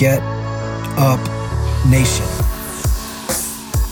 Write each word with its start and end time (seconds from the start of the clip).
Get 0.00 0.22
Up 0.96 1.20
Nation. 1.84 2.24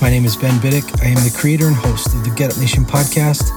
My 0.01 0.09
name 0.09 0.25
is 0.25 0.37
Ben 0.37 0.59
Biddick. 0.59 1.03
I 1.03 1.09
am 1.09 1.17
the 1.17 1.37
creator 1.37 1.67
and 1.67 1.77
host 1.77 2.15
of 2.15 2.25
the 2.25 2.31
Get 2.31 2.51
Up 2.51 2.59
Nation 2.59 2.87
podcast, 2.87 3.53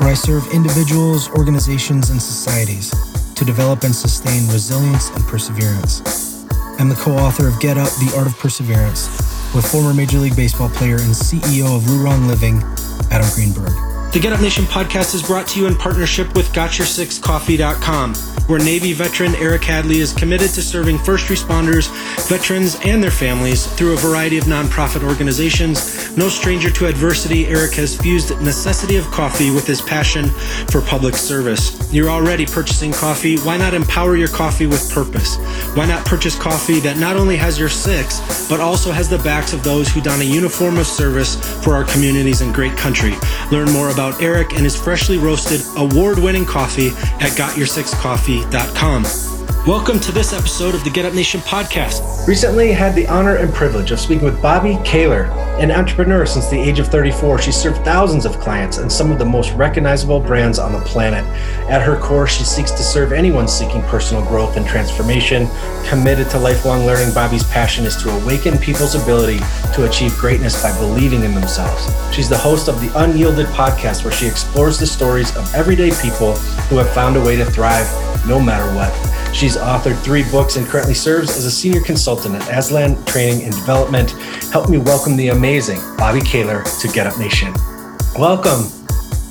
where 0.00 0.08
I 0.08 0.14
serve 0.14 0.44
individuals, 0.52 1.30
organizations, 1.30 2.10
and 2.10 2.20
societies 2.20 2.90
to 3.36 3.44
develop 3.44 3.84
and 3.84 3.94
sustain 3.94 4.48
resilience 4.48 5.10
and 5.10 5.22
perseverance. 5.26 6.00
I'm 6.80 6.88
the 6.88 6.96
co 6.96 7.12
author 7.12 7.46
of 7.46 7.60
Get 7.60 7.78
Up 7.78 7.90
The 8.00 8.12
Art 8.16 8.26
of 8.26 8.36
Perseverance 8.36 9.06
with 9.54 9.64
former 9.64 9.94
Major 9.94 10.18
League 10.18 10.34
Baseball 10.34 10.70
player 10.70 10.96
and 10.96 11.14
CEO 11.14 11.76
of 11.76 11.82
Luron 11.82 12.26
Living, 12.26 12.64
Adam 13.12 13.30
Greenberg. 13.32 13.91
The 14.12 14.20
Get 14.20 14.34
Up 14.34 14.42
Nation 14.42 14.66
podcast 14.66 15.14
is 15.14 15.22
brought 15.22 15.46
to 15.48 15.58
you 15.58 15.66
in 15.66 15.74
partnership 15.74 16.34
with 16.34 16.52
GotYourSixCoffee.com, 16.52 18.14
where 18.46 18.58
Navy 18.58 18.92
veteran 18.92 19.34
Eric 19.36 19.64
Hadley 19.64 20.00
is 20.00 20.12
committed 20.12 20.50
to 20.50 20.60
serving 20.60 20.98
first 20.98 21.28
responders, 21.28 21.88
veterans, 22.28 22.76
and 22.84 23.02
their 23.02 23.10
families 23.10 23.66
through 23.66 23.94
a 23.94 23.96
variety 23.96 24.36
of 24.36 24.44
nonprofit 24.44 25.02
organizations. 25.02 26.14
No 26.14 26.28
stranger 26.28 26.70
to 26.72 26.88
adversity, 26.88 27.46
Eric 27.46 27.72
has 27.76 27.96
fused 27.96 28.38
necessity 28.42 28.96
of 28.96 29.06
coffee 29.06 29.50
with 29.50 29.66
his 29.66 29.80
passion 29.80 30.28
for 30.68 30.82
public 30.82 31.14
service. 31.14 31.81
You're 31.92 32.08
already 32.08 32.46
purchasing 32.46 32.90
coffee. 32.90 33.36
Why 33.38 33.58
not 33.58 33.74
empower 33.74 34.16
your 34.16 34.28
coffee 34.28 34.66
with 34.66 34.90
purpose? 34.90 35.36
Why 35.76 35.84
not 35.86 36.06
purchase 36.06 36.38
coffee 36.38 36.80
that 36.80 36.98
not 36.98 37.16
only 37.16 37.36
has 37.36 37.58
your 37.58 37.68
six, 37.68 38.48
but 38.48 38.60
also 38.60 38.92
has 38.92 39.10
the 39.10 39.18
backs 39.18 39.52
of 39.52 39.62
those 39.62 39.88
who 39.88 40.00
don 40.00 40.22
a 40.22 40.24
uniform 40.24 40.78
of 40.78 40.86
service 40.86 41.36
for 41.62 41.74
our 41.74 41.84
communities 41.84 42.40
and 42.40 42.54
great 42.54 42.78
country? 42.78 43.14
Learn 43.50 43.70
more 43.70 43.90
about 43.90 44.22
Eric 44.22 44.54
and 44.54 44.62
his 44.62 44.74
freshly 44.74 45.18
roasted, 45.18 45.60
award 45.76 46.18
winning 46.18 46.46
coffee 46.46 46.88
at 47.20 47.36
GotYourSixCoffee.com. 47.36 49.41
Welcome 49.60 50.00
to 50.00 50.10
this 50.10 50.32
episode 50.32 50.74
of 50.74 50.82
the 50.82 50.90
Get 50.90 51.04
Up 51.04 51.14
Nation 51.14 51.40
podcast. 51.42 52.26
Recently 52.26 52.72
had 52.72 52.96
the 52.96 53.06
honor 53.06 53.36
and 53.36 53.54
privilege 53.54 53.92
of 53.92 54.00
speaking 54.00 54.24
with 54.24 54.42
Bobbi 54.42 54.84
Kahler, 54.84 55.30
an 55.60 55.70
entrepreneur 55.70 56.26
since 56.26 56.48
the 56.48 56.58
age 56.58 56.80
of 56.80 56.88
34. 56.88 57.38
She 57.38 57.52
served 57.52 57.84
thousands 57.84 58.26
of 58.26 58.40
clients 58.40 58.78
and 58.78 58.90
some 58.90 59.12
of 59.12 59.20
the 59.20 59.24
most 59.24 59.52
recognizable 59.52 60.18
brands 60.18 60.58
on 60.58 60.72
the 60.72 60.80
planet. 60.80 61.24
At 61.70 61.80
her 61.80 61.96
core, 61.96 62.26
she 62.26 62.42
seeks 62.42 62.72
to 62.72 62.82
serve 62.82 63.12
anyone 63.12 63.46
seeking 63.46 63.82
personal 63.82 64.24
growth 64.24 64.56
and 64.56 64.66
transformation. 64.66 65.46
Committed 65.88 66.28
to 66.30 66.40
lifelong 66.40 66.84
learning, 66.84 67.14
Bobbi's 67.14 67.44
passion 67.44 67.84
is 67.84 67.94
to 68.02 68.10
awaken 68.10 68.58
people's 68.58 68.96
ability 68.96 69.38
to 69.74 69.88
achieve 69.88 70.12
greatness 70.18 70.60
by 70.60 70.76
believing 70.80 71.22
in 71.22 71.34
themselves. 71.34 71.86
She's 72.12 72.28
the 72.28 72.36
host 72.36 72.68
of 72.68 72.80
the 72.80 72.90
Unyielded 73.00 73.46
podcast, 73.46 74.02
where 74.02 74.12
she 74.12 74.26
explores 74.26 74.76
the 74.76 74.88
stories 74.88 75.36
of 75.36 75.54
everyday 75.54 75.92
people 76.02 76.34
who 76.68 76.78
have 76.78 76.92
found 76.92 77.16
a 77.16 77.20
way 77.20 77.36
to 77.36 77.44
thrive 77.44 77.86
no 78.26 78.40
matter 78.40 78.74
what. 78.74 78.92
She's 79.42 79.56
authored 79.56 80.00
three 80.04 80.22
books 80.30 80.54
and 80.54 80.64
currently 80.68 80.94
serves 80.94 81.36
as 81.36 81.44
a 81.44 81.50
senior 81.50 81.80
consultant 81.80 82.36
at 82.36 82.48
Aslan 82.56 83.04
Training 83.06 83.42
and 83.42 83.52
Development. 83.52 84.08
Help 84.52 84.70
me 84.70 84.78
welcome 84.78 85.16
the 85.16 85.30
amazing 85.30 85.78
Bobbi 85.98 86.20
Kahler 86.20 86.62
to 86.80 86.86
Get 86.86 87.08
Up 87.08 87.18
Nation. 87.18 87.52
Welcome. 88.16 88.62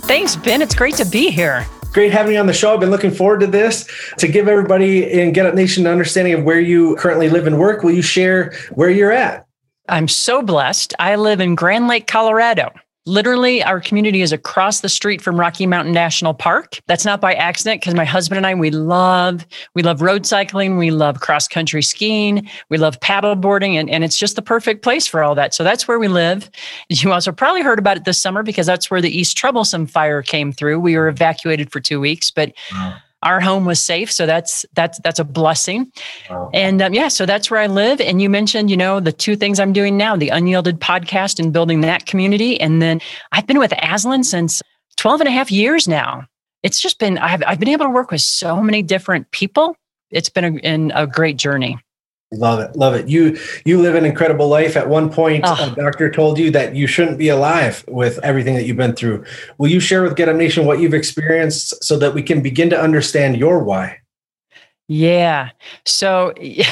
Thanks, 0.09 0.35
Ben. 0.35 0.61
It's 0.61 0.75
great 0.75 0.95
to 0.95 1.05
be 1.05 1.29
here. 1.29 1.65
Great 1.93 2.11
having 2.11 2.33
you 2.33 2.41
on 2.41 2.45
the 2.45 2.51
show. 2.51 2.73
I've 2.73 2.81
been 2.81 2.91
looking 2.91 3.11
forward 3.11 3.39
to 3.39 3.47
this. 3.47 3.89
To 4.17 4.27
give 4.27 4.49
everybody 4.49 5.09
in 5.09 5.31
Get 5.31 5.45
Up 5.45 5.55
Nation 5.55 5.85
an 5.85 5.93
understanding 5.93 6.33
of 6.33 6.43
where 6.43 6.59
you 6.59 6.97
currently 6.97 7.29
live 7.29 7.47
and 7.47 7.57
work, 7.57 7.81
will 7.81 7.93
you 7.93 8.01
share 8.01 8.51
where 8.71 8.89
you're 8.89 9.13
at? 9.13 9.47
I'm 9.87 10.09
so 10.09 10.41
blessed. 10.41 10.93
I 10.99 11.15
live 11.15 11.39
in 11.39 11.55
Grand 11.55 11.87
Lake, 11.87 12.05
Colorado. 12.05 12.73
Literally, 13.07 13.63
our 13.63 13.81
community 13.81 14.21
is 14.21 14.31
across 14.31 14.81
the 14.81 14.89
street 14.89 15.21
from 15.21 15.39
Rocky 15.39 15.65
Mountain 15.65 15.91
National 15.91 16.35
Park. 16.35 16.79
That's 16.85 17.03
not 17.03 17.19
by 17.19 17.33
accident 17.33 17.81
because 17.81 17.95
my 17.95 18.05
husband 18.05 18.37
and 18.37 18.45
I, 18.45 18.53
we 18.53 18.69
love, 18.69 19.47
we 19.73 19.81
love 19.81 20.03
road 20.03 20.27
cycling. 20.27 20.77
We 20.77 20.91
love 20.91 21.19
cross 21.19 21.47
country 21.47 21.81
skiing. 21.81 22.47
We 22.69 22.77
love 22.77 22.99
paddle 22.99 23.35
boarding 23.35 23.75
and, 23.75 23.89
and 23.89 24.03
it's 24.03 24.19
just 24.19 24.35
the 24.35 24.43
perfect 24.43 24.83
place 24.83 25.07
for 25.07 25.23
all 25.23 25.33
that. 25.33 25.55
So 25.55 25.63
that's 25.63 25.87
where 25.87 25.97
we 25.97 26.07
live. 26.07 26.49
You 26.89 27.11
also 27.11 27.31
probably 27.31 27.63
heard 27.63 27.79
about 27.79 27.97
it 27.97 28.05
this 28.05 28.19
summer 28.19 28.43
because 28.43 28.67
that's 28.67 28.91
where 28.91 29.01
the 29.01 29.09
East 29.09 29.35
Troublesome 29.35 29.87
fire 29.87 30.21
came 30.21 30.51
through. 30.51 30.79
We 30.79 30.95
were 30.95 31.07
evacuated 31.07 31.71
for 31.71 31.79
two 31.79 31.99
weeks, 31.99 32.29
but 32.29 32.53
wow 32.71 32.97
our 33.23 33.39
home 33.39 33.65
was 33.65 33.81
safe. 33.81 34.11
So 34.11 34.25
that's 34.25 34.65
that's 34.73 34.99
that's 34.99 35.19
a 35.19 35.23
blessing. 35.23 35.91
Wow. 36.29 36.49
and 36.53 36.81
um, 36.81 36.93
yeah 36.93 37.07
so 37.07 37.25
that's 37.25 37.51
where 37.51 37.59
i 37.59 37.67
live. 37.67 38.01
And 38.01 38.21
you 38.21 38.29
mentioned 38.29 38.69
you 38.69 38.77
know 38.77 38.99
the 38.99 39.11
two 39.11 39.35
things 39.35 39.59
i'm 39.59 39.73
doing 39.73 39.97
now 39.97 40.15
the 40.15 40.29
unyielded 40.29 40.79
podcast 40.79 41.39
and 41.39 41.53
building 41.53 41.81
that 41.81 42.05
community. 42.05 42.59
And 42.59 42.81
then 42.81 43.01
i've 43.31 43.47
been 43.47 43.59
with 43.59 43.73
aslan 43.81 44.23
since 44.23 44.61
12 44.97 45.21
and 45.21 45.27
a 45.27 45.31
half 45.31 45.51
years 45.51 45.87
now. 45.87 46.25
It's 46.63 46.79
just 46.79 46.99
been 46.99 47.17
i've, 47.17 47.43
I've 47.45 47.59
been 47.59 47.69
able 47.69 47.85
to 47.85 47.91
work 47.91 48.11
with 48.11 48.21
so 48.21 48.61
many 48.61 48.81
different 48.81 49.31
people. 49.31 49.75
It's 50.09 50.29
been 50.29 50.91
a, 50.93 51.03
a 51.03 51.07
great 51.07 51.37
journey 51.37 51.77
Love 52.33 52.61
it, 52.61 52.73
love 52.77 52.93
it. 52.93 53.09
You 53.09 53.37
you 53.65 53.81
live 53.81 53.93
an 53.93 54.05
incredible 54.05 54.47
life. 54.47 54.77
At 54.77 54.87
one 54.87 55.11
point, 55.11 55.43
oh. 55.45 55.71
a 55.71 55.75
doctor 55.75 56.09
told 56.09 56.39
you 56.39 56.49
that 56.51 56.75
you 56.75 56.87
shouldn't 56.87 57.17
be 57.17 57.27
alive 57.27 57.83
with 57.89 58.19
everything 58.23 58.55
that 58.55 58.63
you've 58.63 58.77
been 58.77 58.95
through. 58.95 59.25
Will 59.57 59.67
you 59.67 59.81
share 59.81 60.01
with 60.01 60.15
Get 60.15 60.29
Up 60.29 60.37
Nation 60.37 60.65
what 60.65 60.79
you've 60.79 60.93
experienced 60.93 61.83
so 61.83 61.97
that 61.97 62.13
we 62.13 62.23
can 62.23 62.41
begin 62.41 62.69
to 62.69 62.79
understand 62.79 63.35
your 63.35 63.61
why? 63.61 63.97
Yeah. 64.87 65.49
So 65.85 66.33
yeah, 66.39 66.63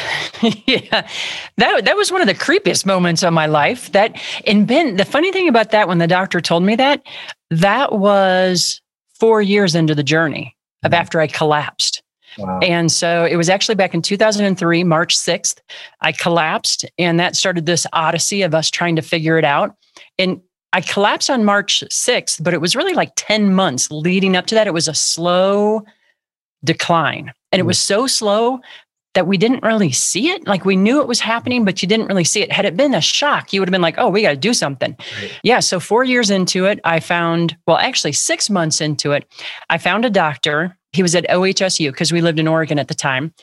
that 0.41 1.85
that 1.85 1.95
was 1.97 2.09
one 2.09 2.21
of 2.21 2.27
the 2.27 2.33
creepiest 2.33 2.85
moments 2.85 3.21
of 3.21 3.33
my 3.33 3.45
life. 3.45 3.91
That 3.91 4.17
and 4.47 4.65
Ben, 4.65 4.95
the 4.95 5.03
funny 5.03 5.33
thing 5.33 5.49
about 5.49 5.71
that 5.71 5.89
when 5.89 5.97
the 5.97 6.07
doctor 6.07 6.39
told 6.39 6.63
me 6.63 6.77
that, 6.77 7.01
that 7.49 7.93
was 7.93 8.81
four 9.19 9.41
years 9.41 9.75
into 9.75 9.93
the 9.93 10.03
journey 10.03 10.55
of 10.83 10.91
mm-hmm. 10.91 11.01
after 11.01 11.19
I 11.19 11.27
collapsed. 11.27 12.01
Wow. 12.37 12.59
And 12.61 12.91
so 12.91 13.25
it 13.25 13.35
was 13.35 13.49
actually 13.49 13.75
back 13.75 13.93
in 13.93 14.01
2003, 14.01 14.83
March 14.83 15.17
6th, 15.17 15.59
I 16.01 16.11
collapsed. 16.11 16.85
And 16.97 17.19
that 17.19 17.35
started 17.35 17.65
this 17.65 17.85
odyssey 17.93 18.41
of 18.41 18.53
us 18.53 18.69
trying 18.69 18.95
to 18.95 19.01
figure 19.01 19.37
it 19.37 19.45
out. 19.45 19.75
And 20.17 20.41
I 20.71 20.81
collapsed 20.81 21.29
on 21.29 21.45
March 21.45 21.83
6th, 21.89 22.43
but 22.43 22.53
it 22.53 22.61
was 22.61 22.75
really 22.75 22.93
like 22.93 23.11
10 23.15 23.53
months 23.53 23.89
leading 23.89 24.35
up 24.35 24.45
to 24.47 24.55
that. 24.55 24.67
It 24.67 24.73
was 24.73 24.87
a 24.87 24.93
slow 24.93 25.83
decline. 26.63 27.33
And 27.51 27.59
it 27.59 27.63
hmm. 27.63 27.67
was 27.67 27.79
so 27.79 28.05
slow 28.07 28.61
that 29.13 29.27
we 29.27 29.37
didn't 29.37 29.63
really 29.63 29.91
see 29.91 30.29
it. 30.29 30.47
Like 30.47 30.65
we 30.65 30.75
knew 30.75 31.01
it 31.01 31.07
was 31.07 31.19
happening, 31.19 31.65
but 31.65 31.81
you 31.81 31.87
didn't 31.87 32.07
really 32.07 32.23
see 32.23 32.41
it. 32.41 32.51
Had 32.51 32.65
it 32.65 32.77
been 32.77 32.93
a 32.93 33.01
shock, 33.01 33.51
you 33.51 33.59
would 33.59 33.67
have 33.67 33.71
been 33.71 33.81
like, 33.81 33.95
oh, 33.97 34.09
we 34.09 34.21
got 34.21 34.31
to 34.31 34.37
do 34.37 34.53
something. 34.53 34.95
Right. 35.21 35.39
Yeah. 35.43 35.59
So 35.59 35.79
four 35.79 36.03
years 36.03 36.29
into 36.29 36.65
it, 36.65 36.79
I 36.83 36.99
found, 36.99 37.57
well, 37.65 37.77
actually 37.77 38.13
six 38.13 38.49
months 38.49 38.81
into 38.81 39.13
it, 39.13 39.25
I 39.69 39.77
found 39.77 40.05
a 40.05 40.09
doctor 40.09 40.77
he 40.91 41.01
was 41.01 41.15
at 41.15 41.27
OHSU 41.29 41.91
because 41.91 42.11
we 42.11 42.21
lived 42.21 42.39
in 42.39 42.47
Oregon 42.47 42.79
at 42.79 42.87
the 42.87 42.95
time. 42.95 43.33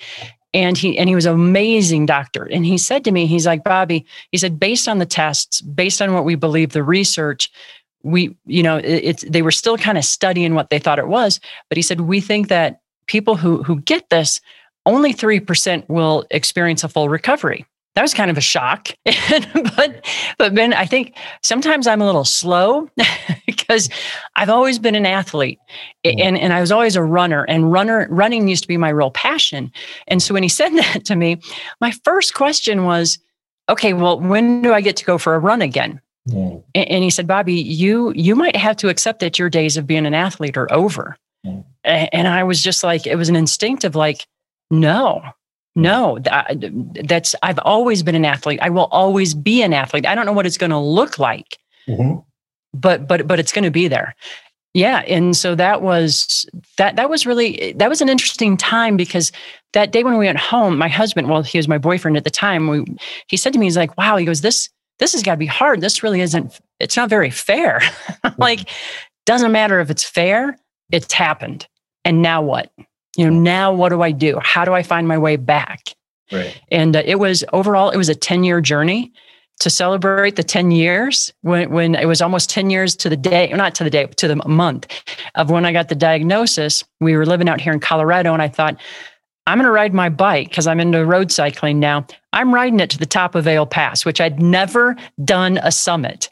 And 0.55 0.79
he 0.79 0.97
and 0.97 1.09
he 1.09 1.15
was 1.15 1.27
an 1.27 1.35
amazing 1.35 2.07
doctor. 2.07 2.45
And 2.45 2.65
he 2.65 2.79
said 2.79 3.05
to 3.05 3.13
me, 3.13 3.27
he's 3.27 3.47
like, 3.47 3.63
Bobbi, 3.63 4.05
he 4.33 4.39
said, 4.39 4.59
based 4.59 4.89
on 4.89 4.99
the 4.99 5.07
tests, 5.07 5.61
based 5.61 6.01
on 6.01 6.15
what 6.15 6.25
we 6.25 6.35
believe, 6.35 6.71
the 6.71 6.83
research, 6.83 7.51
we, 8.03 8.35
you 8.47 8.63
know, 8.63 8.79
it, 8.79 8.85
it's 8.87 9.25
they 9.29 9.43
were 9.43 9.51
still 9.51 9.77
kind 9.77 9.99
of 9.99 10.05
studying 10.05 10.55
what 10.55 10.71
they 10.71 10.79
thought 10.79 10.99
it 10.99 11.09
was. 11.09 11.41
But 11.69 11.77
he 11.77 11.83
said, 11.83 12.01
we 12.03 12.21
think 12.21 12.49
that 12.49 12.81
people 13.07 13.37
who 13.37 13.63
who 13.65 13.81
get 13.83 14.09
this, 14.09 14.41
only 14.87 15.13
3% 15.13 15.89
will 15.89 16.25
experience 16.31 16.85
a 16.85 16.89
full 16.89 17.09
recovery 17.09 17.67
that 17.97 18.03
was 18.03 18.13
kind 18.13 18.31
of 18.31 18.37
a 18.37 18.43
shock. 18.43 18.91
but 19.05 20.05
but 20.37 20.55
Ben, 20.55 20.75
I 20.75 20.85
think 20.85 21.17
sometimes 21.43 21.87
I'm 21.87 22.03
a 22.03 22.07
little 22.07 22.27
slow 22.27 22.91
because 23.47 23.89
I've 24.37 24.51
always 24.51 24.79
been 24.79 24.95
an 24.95 25.07
athlete 25.07 25.59
mm-hmm. 26.05 26.21
and, 26.21 26.39
and 26.39 26.53
I 26.53 26.61
was 26.61 26.71
always 26.71 26.95
a 26.95 27.03
runner 27.03 27.45
and 27.45 27.73
runner 27.73 28.07
running 28.11 28.49
used 28.49 28.63
to 28.63 28.69
be 28.69 28.77
my 28.77 28.91
real 28.91 29.11
passion. 29.11 29.73
And 30.07 30.23
so 30.23 30.35
when 30.35 30.43
he 30.43 30.49
said 30.61 30.71
that 30.71 31.07
to 31.07 31.17
me, 31.17 31.41
my 31.81 31.91
first 32.05 32.35
question 32.35 32.85
was, 32.85 33.19
okay, 33.69 33.95
well, 33.95 34.21
when 34.21 34.61
do 34.61 34.75
I 34.75 34.83
get 34.83 34.97
to 34.99 35.05
go 35.05 35.17
for 35.17 35.35
a 35.35 35.39
run 35.39 35.63
again? 35.63 36.01
Mm. 36.29 36.63
And, 36.75 36.89
and 36.89 37.03
he 37.03 37.09
said, 37.09 37.27
Bobbi, 37.27 37.65
you 37.65 38.13
you 38.15 38.37
might 38.37 38.57
have 38.57 38.77
to 38.77 38.91
accept 38.91 39.21
that 39.21 39.39
your 39.39 39.49
days 39.49 39.79
of 39.79 39.87
being 39.87 40.05
an 40.05 40.15
athlete 40.15 40.59
are 40.59 40.71
over. 40.71 41.17
Mm. 41.47 41.65
And 41.83 42.29
I 42.29 42.45
was 42.45 42.63
just 42.63 42.85
like, 42.85 43.07
it 43.07 43.17
was 43.17 43.31
an 43.31 43.37
instinctive 43.37 43.95
like, 43.95 44.27
no, 44.71 45.23
no, 45.77 46.19
that's 47.05 47.35
I've 47.43 47.59
always 47.59 48.03
been 48.03 48.15
an 48.15 48.25
athlete. 48.25 48.61
I 48.63 48.71
will 48.71 48.87
always 48.87 49.35
be 49.35 49.63
an 49.63 49.75
athlete. 49.75 50.07
I 50.07 50.15
don't 50.15 50.25
know 50.25 50.33
what 50.33 50.47
it's 50.47 50.57
going 50.57 50.71
to 50.71 50.79
look 50.79 51.19
like, 51.19 51.59
mm-hmm. 51.87 52.21
but 52.73 53.07
but 53.07 53.27
but 53.27 53.39
it's 53.39 53.53
going 53.53 53.65
to 53.65 53.71
be 53.71 53.87
there. 53.87 54.15
Yeah, 54.77 54.99
and 55.07 55.37
so 55.37 55.55
that 55.55 55.83
was 55.83 56.47
that 56.77 56.97
that 56.97 57.09
was 57.09 57.27
really 57.27 57.73
that 57.77 57.89
was 57.89 58.01
an 58.01 58.09
interesting 58.09 58.57
time 58.57 58.97
because 58.97 59.33
that 59.73 59.93
day 59.93 60.03
when 60.03 60.17
we 60.17 60.27
went 60.27 60.39
home, 60.39 60.79
my 60.79 60.89
husband, 60.89 61.29
well, 61.29 61.43
he 61.43 61.59
was 61.59 61.69
my 61.69 61.79
boyfriend 61.79 62.17
at 62.17 62.25
the 62.25 62.31
time. 62.31 62.69
We, 62.69 62.85
he 63.29 63.37
said 63.37 63.53
to 63.53 63.59
me, 63.59 63.67
he's 63.67 63.77
like, 63.77 63.97
"Wow," 63.97 64.17
he 64.17 64.25
goes, 64.25 64.41
"This 64.41 64.71
this 64.99 65.13
has 65.13 65.23
got 65.23 65.33
to 65.33 65.39
be 65.39 65.47
hard. 65.47 65.81
This 65.81 66.03
really 66.03 66.21
isn't. 66.21 66.59
It's 66.81 66.97
not 66.97 67.11
very 67.11 67.31
fair. 67.31 67.81
like, 68.39 68.71
doesn't 69.25 69.53
matter 69.53 69.81
if 69.81 69.91
it's 69.91 70.05
fair. 70.05 70.59
It's 70.91 71.13
happened, 71.13 71.67
and 72.05 72.23
now 72.23 72.43
what? 72.43 72.71
You 73.17 73.29
know 73.29 73.39
now 73.39 73.73
what 73.73 73.91
do 73.91 74.03
i 74.03 74.11
do 74.11 74.39
how 74.43 74.65
do 74.65 74.73
i 74.73 74.83
find 74.83 75.09
my 75.09 75.19
way 75.19 75.37
back 75.37 75.95
right 76.33 76.61
and 76.71 76.97
uh, 76.97 77.03
it 77.05 77.19
was 77.19 77.45
overall 77.53 77.91
it 77.91 77.97
was 77.97 78.09
a 78.09 78.15
10 78.15 78.45
year 78.45 78.61
journey 78.61 79.13
to 79.59 79.71
celebrate 79.71 80.37
the 80.37 80.43
10 80.43 80.71
years 80.71 81.33
when, 81.41 81.71
when 81.71 81.95
it 81.95 82.07
was 82.07 82.21
almost 82.21 82.51
10 82.51 82.69
years 82.69 82.95
to 82.97 83.09
the 83.09 83.17
day 83.17 83.51
not 83.55 83.75
to 83.75 83.85
the 83.85 83.91
day 83.91 84.07
to 84.07 84.29
the 84.29 84.37
month 84.49 84.87
of 85.35 85.51
when 85.51 85.65
i 85.65 85.73
got 85.73 85.89
the 85.89 85.95
diagnosis 85.95 86.85
we 87.01 87.17
were 87.17 87.27
living 87.27 87.49
out 87.49 87.61
here 87.61 87.73
in 87.73 87.81
colorado 87.81 88.33
and 88.33 88.43
i 88.43 88.49
thought 88.49 88.77
I'm 89.47 89.59
going 89.59 89.67
to 89.67 89.73
ride 89.73 89.95
my 89.95 90.09
bike 90.09 90.49
because 90.49 90.67
I'm 90.67 90.81
into 90.81 91.05
road 91.05 91.31
cycling 91.31 91.79
now. 91.79 92.05
I'm 92.33 92.53
riding 92.53 92.81
it 92.81 92.91
to 92.91 92.99
the 92.99 93.07
top 93.07 93.37
of 93.37 93.45
Vail 93.45 93.65
Pass, 93.65 94.05
which 94.05 94.21
I'd 94.21 94.43
never 94.43 94.97
done 95.25 95.59
a 95.63 95.71
summit. 95.71 96.29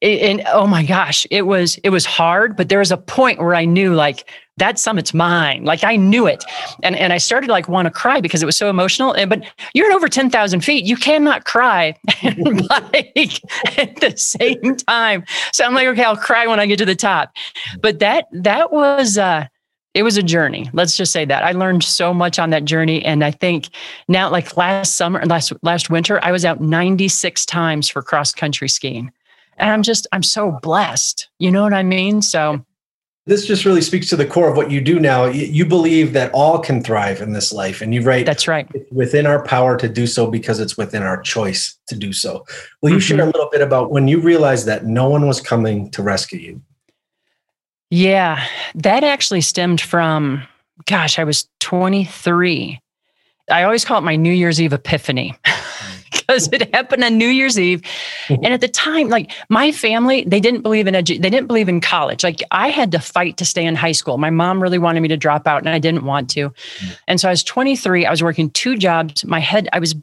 And 0.00 0.42
oh 0.46 0.66
my 0.66 0.82
gosh, 0.82 1.26
it 1.30 1.42
was 1.42 1.76
it 1.84 1.90
was 1.90 2.06
hard, 2.06 2.56
but 2.56 2.70
there 2.70 2.78
was 2.78 2.90
a 2.90 2.96
point 2.96 3.38
where 3.38 3.54
I 3.54 3.66
knew 3.66 3.94
like 3.94 4.30
that 4.56 4.78
summit's 4.78 5.12
mine. 5.12 5.64
Like 5.64 5.82
I 5.82 5.96
knew 5.96 6.26
it. 6.26 6.44
And 6.82 6.96
and 6.96 7.12
I 7.12 7.18
started 7.18 7.50
like 7.50 7.68
want 7.68 7.86
to 7.86 7.90
cry 7.90 8.20
because 8.20 8.42
it 8.42 8.46
was 8.46 8.56
so 8.56 8.70
emotional. 8.70 9.12
And 9.12 9.28
but 9.28 9.44
you're 9.74 9.90
at 9.90 9.94
over 9.94 10.08
10,000 10.08 10.60
feet. 10.60 10.84
You 10.84 10.96
cannot 10.96 11.44
cry 11.44 11.96
bike 12.22 13.40
at 13.78 13.96
the 14.00 14.14
same 14.16 14.76
time. 14.76 15.24
So 15.52 15.64
I'm 15.64 15.74
like, 15.74 15.88
okay, 15.88 16.04
I'll 16.04 16.16
cry 16.16 16.46
when 16.46 16.60
I 16.60 16.66
get 16.66 16.78
to 16.78 16.84
the 16.84 16.94
top. 16.94 17.32
But 17.80 17.98
that 17.98 18.26
that 18.32 18.72
was 18.72 19.18
uh 19.18 19.46
it 19.94 20.02
was 20.02 20.16
a 20.16 20.22
journey. 20.22 20.68
Let's 20.72 20.96
just 20.96 21.12
say 21.12 21.24
that 21.24 21.44
I 21.44 21.52
learned 21.52 21.84
so 21.84 22.12
much 22.12 22.40
on 22.40 22.50
that 22.50 22.64
journey. 22.64 23.04
And 23.04 23.24
I 23.24 23.30
think 23.30 23.68
now, 24.08 24.28
like 24.28 24.56
last 24.56 24.96
summer, 24.96 25.20
and 25.20 25.30
last 25.30 25.52
last 25.62 25.88
winter, 25.88 26.18
I 26.22 26.32
was 26.32 26.44
out 26.44 26.60
96 26.60 27.46
times 27.46 27.88
for 27.88 28.02
cross 28.02 28.32
country 28.32 28.68
skiing. 28.68 29.12
And 29.56 29.70
I'm 29.70 29.84
just, 29.84 30.08
I'm 30.10 30.24
so 30.24 30.58
blessed. 30.62 31.28
You 31.38 31.52
know 31.52 31.62
what 31.62 31.72
I 31.72 31.84
mean? 31.84 32.22
So 32.22 32.64
this 33.26 33.46
just 33.46 33.64
really 33.64 33.80
speaks 33.80 34.10
to 34.10 34.16
the 34.16 34.26
core 34.26 34.50
of 34.50 34.56
what 34.56 34.70
you 34.70 34.80
do 34.80 35.00
now. 35.00 35.24
You 35.24 35.64
believe 35.64 36.12
that 36.12 36.30
all 36.32 36.58
can 36.58 36.82
thrive 36.82 37.22
in 37.22 37.32
this 37.32 37.52
life, 37.52 37.80
and 37.80 37.94
you 37.94 38.02
write 38.02 38.26
that's 38.26 38.46
right 38.46 38.68
within 38.92 39.26
our 39.26 39.42
power 39.42 39.76
to 39.78 39.88
do 39.88 40.06
so 40.06 40.30
because 40.30 40.60
it's 40.60 40.76
within 40.76 41.02
our 41.02 41.20
choice 41.22 41.76
to 41.86 41.96
do 41.96 42.12
so. 42.12 42.44
Will 42.82 42.90
you 42.90 42.96
mm-hmm. 42.96 43.16
share 43.16 43.22
a 43.22 43.26
little 43.26 43.48
bit 43.50 43.62
about 43.62 43.90
when 43.90 44.08
you 44.08 44.20
realized 44.20 44.66
that 44.66 44.84
no 44.84 45.08
one 45.08 45.26
was 45.26 45.40
coming 45.40 45.90
to 45.92 46.02
rescue 46.02 46.38
you? 46.38 46.62
Yeah, 47.90 48.44
that 48.74 49.04
actually 49.04 49.40
stemmed 49.40 49.80
from, 49.80 50.42
gosh, 50.86 51.18
I 51.18 51.24
was 51.24 51.48
23. 51.60 52.80
I 53.50 53.62
always 53.62 53.84
call 53.84 53.98
it 53.98 54.02
my 54.02 54.16
New 54.16 54.32
Year's 54.32 54.60
Eve 54.60 54.72
epiphany 54.72 55.34
because 56.14 56.48
it 56.52 56.74
happened 56.74 57.04
on 57.04 57.18
New 57.18 57.28
Year's 57.28 57.58
Eve. 57.58 57.82
And 58.28 58.46
at 58.46 58.60
the 58.60 58.68
time, 58.68 59.08
like 59.08 59.32
my 59.48 59.72
family, 59.72 60.24
they 60.26 60.40
didn't 60.40 60.62
believe 60.62 60.86
in 60.86 60.94
edu- 60.94 61.20
they 61.20 61.30
didn't 61.30 61.46
believe 61.46 61.68
in 61.68 61.80
college. 61.80 62.24
Like 62.24 62.42
I 62.50 62.68
had 62.68 62.92
to 62.92 62.98
fight 62.98 63.36
to 63.38 63.44
stay 63.44 63.64
in 63.64 63.74
high 63.74 63.92
school. 63.92 64.18
My 64.18 64.30
mom 64.30 64.62
really 64.62 64.78
wanted 64.78 65.00
me 65.00 65.08
to 65.08 65.16
drop 65.16 65.46
out 65.46 65.60
and 65.60 65.68
I 65.68 65.78
didn't 65.78 66.04
want 66.04 66.30
to. 66.30 66.52
And 67.08 67.20
so 67.20 67.28
I 67.28 67.32
was 67.32 67.42
23, 67.42 68.06
I 68.06 68.10
was 68.10 68.22
working 68.22 68.50
two 68.50 68.76
jobs. 68.76 69.24
My 69.24 69.40
head 69.40 69.68
I 69.72 69.78
was 69.78 69.94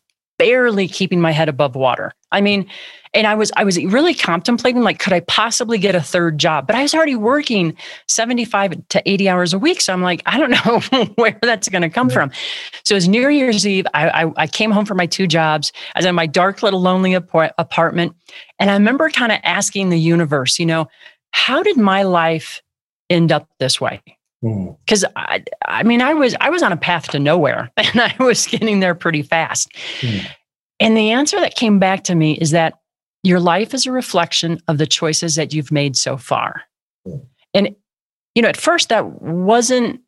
barely 0.42 0.88
keeping 0.88 1.22
my 1.22 1.32
head 1.32 1.50
above 1.50 1.76
water. 1.76 2.14
I 2.32 2.42
mean, 2.42 2.68
and 3.14 3.28
i 3.28 3.36
was 3.36 3.52
i 3.58 3.64
was 3.66 3.78
really 3.84 4.14
contemplating 4.14 4.84
like 4.84 4.98
could 4.98 5.12
i 5.12 5.20
possibly 5.20 5.78
get 5.78 5.96
a 5.96 6.02
third 6.02 6.38
job? 6.38 6.66
But 6.66 6.78
i 6.78 6.82
was 6.82 6.94
already 6.94 7.16
working 7.18 7.76
75 8.08 8.88
to 8.88 9.02
80 9.06 9.30
hours 9.30 9.54
a 9.54 9.60
week 9.60 9.82
so 9.82 9.92
i'm 9.92 10.02
like 10.02 10.22
i 10.26 10.38
don't 10.38 10.52
know 10.94 11.06
where 11.16 11.38
that's 11.42 11.68
going 11.68 11.82
to 11.82 11.90
come 11.90 12.08
yeah. 12.08 12.14
from. 12.14 12.32
So 12.86 12.96
as 12.96 13.10
new 13.10 13.28
year's 13.28 13.68
eve. 13.68 13.86
I, 13.94 14.24
I, 14.24 14.32
I 14.38 14.48
came 14.48 14.72
home 14.72 14.86
from 14.86 14.98
my 14.98 15.06
two 15.06 15.28
jobs. 15.28 15.74
I 15.94 16.00
was 16.00 16.06
in 16.06 16.16
my 16.16 16.26
dark 16.26 16.64
little 16.64 16.82
lonely 16.82 17.16
ap- 17.16 17.54
apartment. 17.58 18.16
And 18.60 18.72
i 18.72 18.74
remember 18.74 19.10
kind 19.10 19.32
of 19.34 19.40
asking 19.44 19.90
the 19.90 20.00
universe 20.00 20.58
you 20.58 20.66
know 20.66 20.88
how 21.32 21.62
did 21.62 21.78
my 21.78 22.04
life 22.04 22.62
end 23.10 23.32
up 23.32 23.50
this 23.60 23.82
way 23.82 24.02
because 24.42 25.04
mm. 25.04 25.12
I, 25.16 25.44
I 25.66 25.84
mean 25.84 26.02
i 26.02 26.14
was 26.14 26.36
i 26.42 26.50
was 26.50 26.64
on 26.64 26.72
a 26.72 26.78
path 26.78 27.10
to 27.10 27.20
nowhere 27.20 27.72
and 27.78 28.02
i 28.02 28.16
was 28.20 28.48
getting 28.48 28.80
there 28.80 28.96
pretty 28.96 29.22
fast 29.22 29.72
mm. 30.00 30.28
and 30.80 30.98
the 30.98 31.12
answer 31.12 31.40
that 31.40 31.56
came 31.56 31.80
back 31.80 32.04
to 32.06 32.16
me 32.16 32.34
is 32.34 32.52
that 32.52 32.82
your 33.24 33.40
life 33.40 33.74
is 33.74 33.86
a 33.86 33.92
reflection 33.92 34.60
of 34.68 34.78
the 34.78 34.88
choices 34.88 35.36
that 35.36 35.54
you've 35.54 35.72
made 35.72 35.96
so 35.96 36.18
far. 36.18 36.64
And, 37.54 37.76
you 38.36 38.42
know, 38.42 38.50
at 38.50 38.58
first 38.58 38.90
that 38.90 39.22
wasn't 39.22 40.02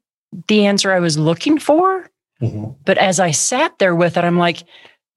the 0.47 0.65
answer 0.65 0.91
I 0.91 0.99
was 0.99 1.17
looking 1.17 1.59
for. 1.59 2.09
Mm-hmm. 2.41 2.71
But 2.85 2.97
as 2.97 3.19
I 3.19 3.31
sat 3.31 3.77
there 3.79 3.95
with 3.95 4.17
it, 4.17 4.23
I'm 4.23 4.37
like, 4.37 4.63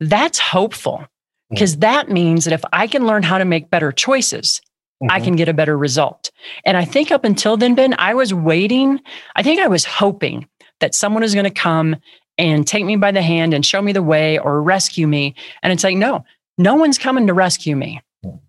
that's 0.01 0.39
hopeful 0.39 1.07
because 1.49 1.73
mm-hmm. 1.73 1.81
that 1.81 2.11
means 2.11 2.45
that 2.45 2.53
if 2.53 2.65
I 2.73 2.87
can 2.87 3.07
learn 3.07 3.23
how 3.23 3.39
to 3.39 3.45
make 3.45 3.71
better 3.71 3.93
choices, 3.93 4.61
mm-hmm. 5.03 5.11
I 5.11 5.21
can 5.21 5.37
get 5.37 5.49
a 5.49 5.55
better 5.55 5.77
result. 5.77 6.31
And 6.65 6.77
I 6.77 6.85
think 6.85 7.11
up 7.11 7.25
until 7.25 7.57
then, 7.57 7.75
Ben, 7.75 7.95
I 7.99 8.15
was 8.15 8.33
waiting. 8.33 9.01
I 9.35 9.43
think 9.43 9.61
I 9.61 9.69
was 9.69 9.85
hoping 9.85 10.49
that 10.81 10.95
someone 10.95 11.23
was 11.23 11.35
going 11.35 11.45
to 11.45 11.51
come 11.51 11.97
and 12.39 12.67
take 12.67 12.85
me 12.85 12.97
by 12.97 13.13
the 13.13 13.23
hand 13.23 13.55
and 13.55 13.65
show 13.65 13.81
me 13.81 13.93
the 13.93 14.03
way 14.03 14.39
or 14.39 14.63
rescue 14.63 15.07
me. 15.07 15.35
And 15.63 15.73
it's 15.73 15.85
like, 15.85 15.97
no, 15.97 16.25
no 16.59 16.75
one's 16.75 16.99
coming 16.99 17.27
to 17.27 17.35
rescue 17.35 17.77
me. 17.77 18.01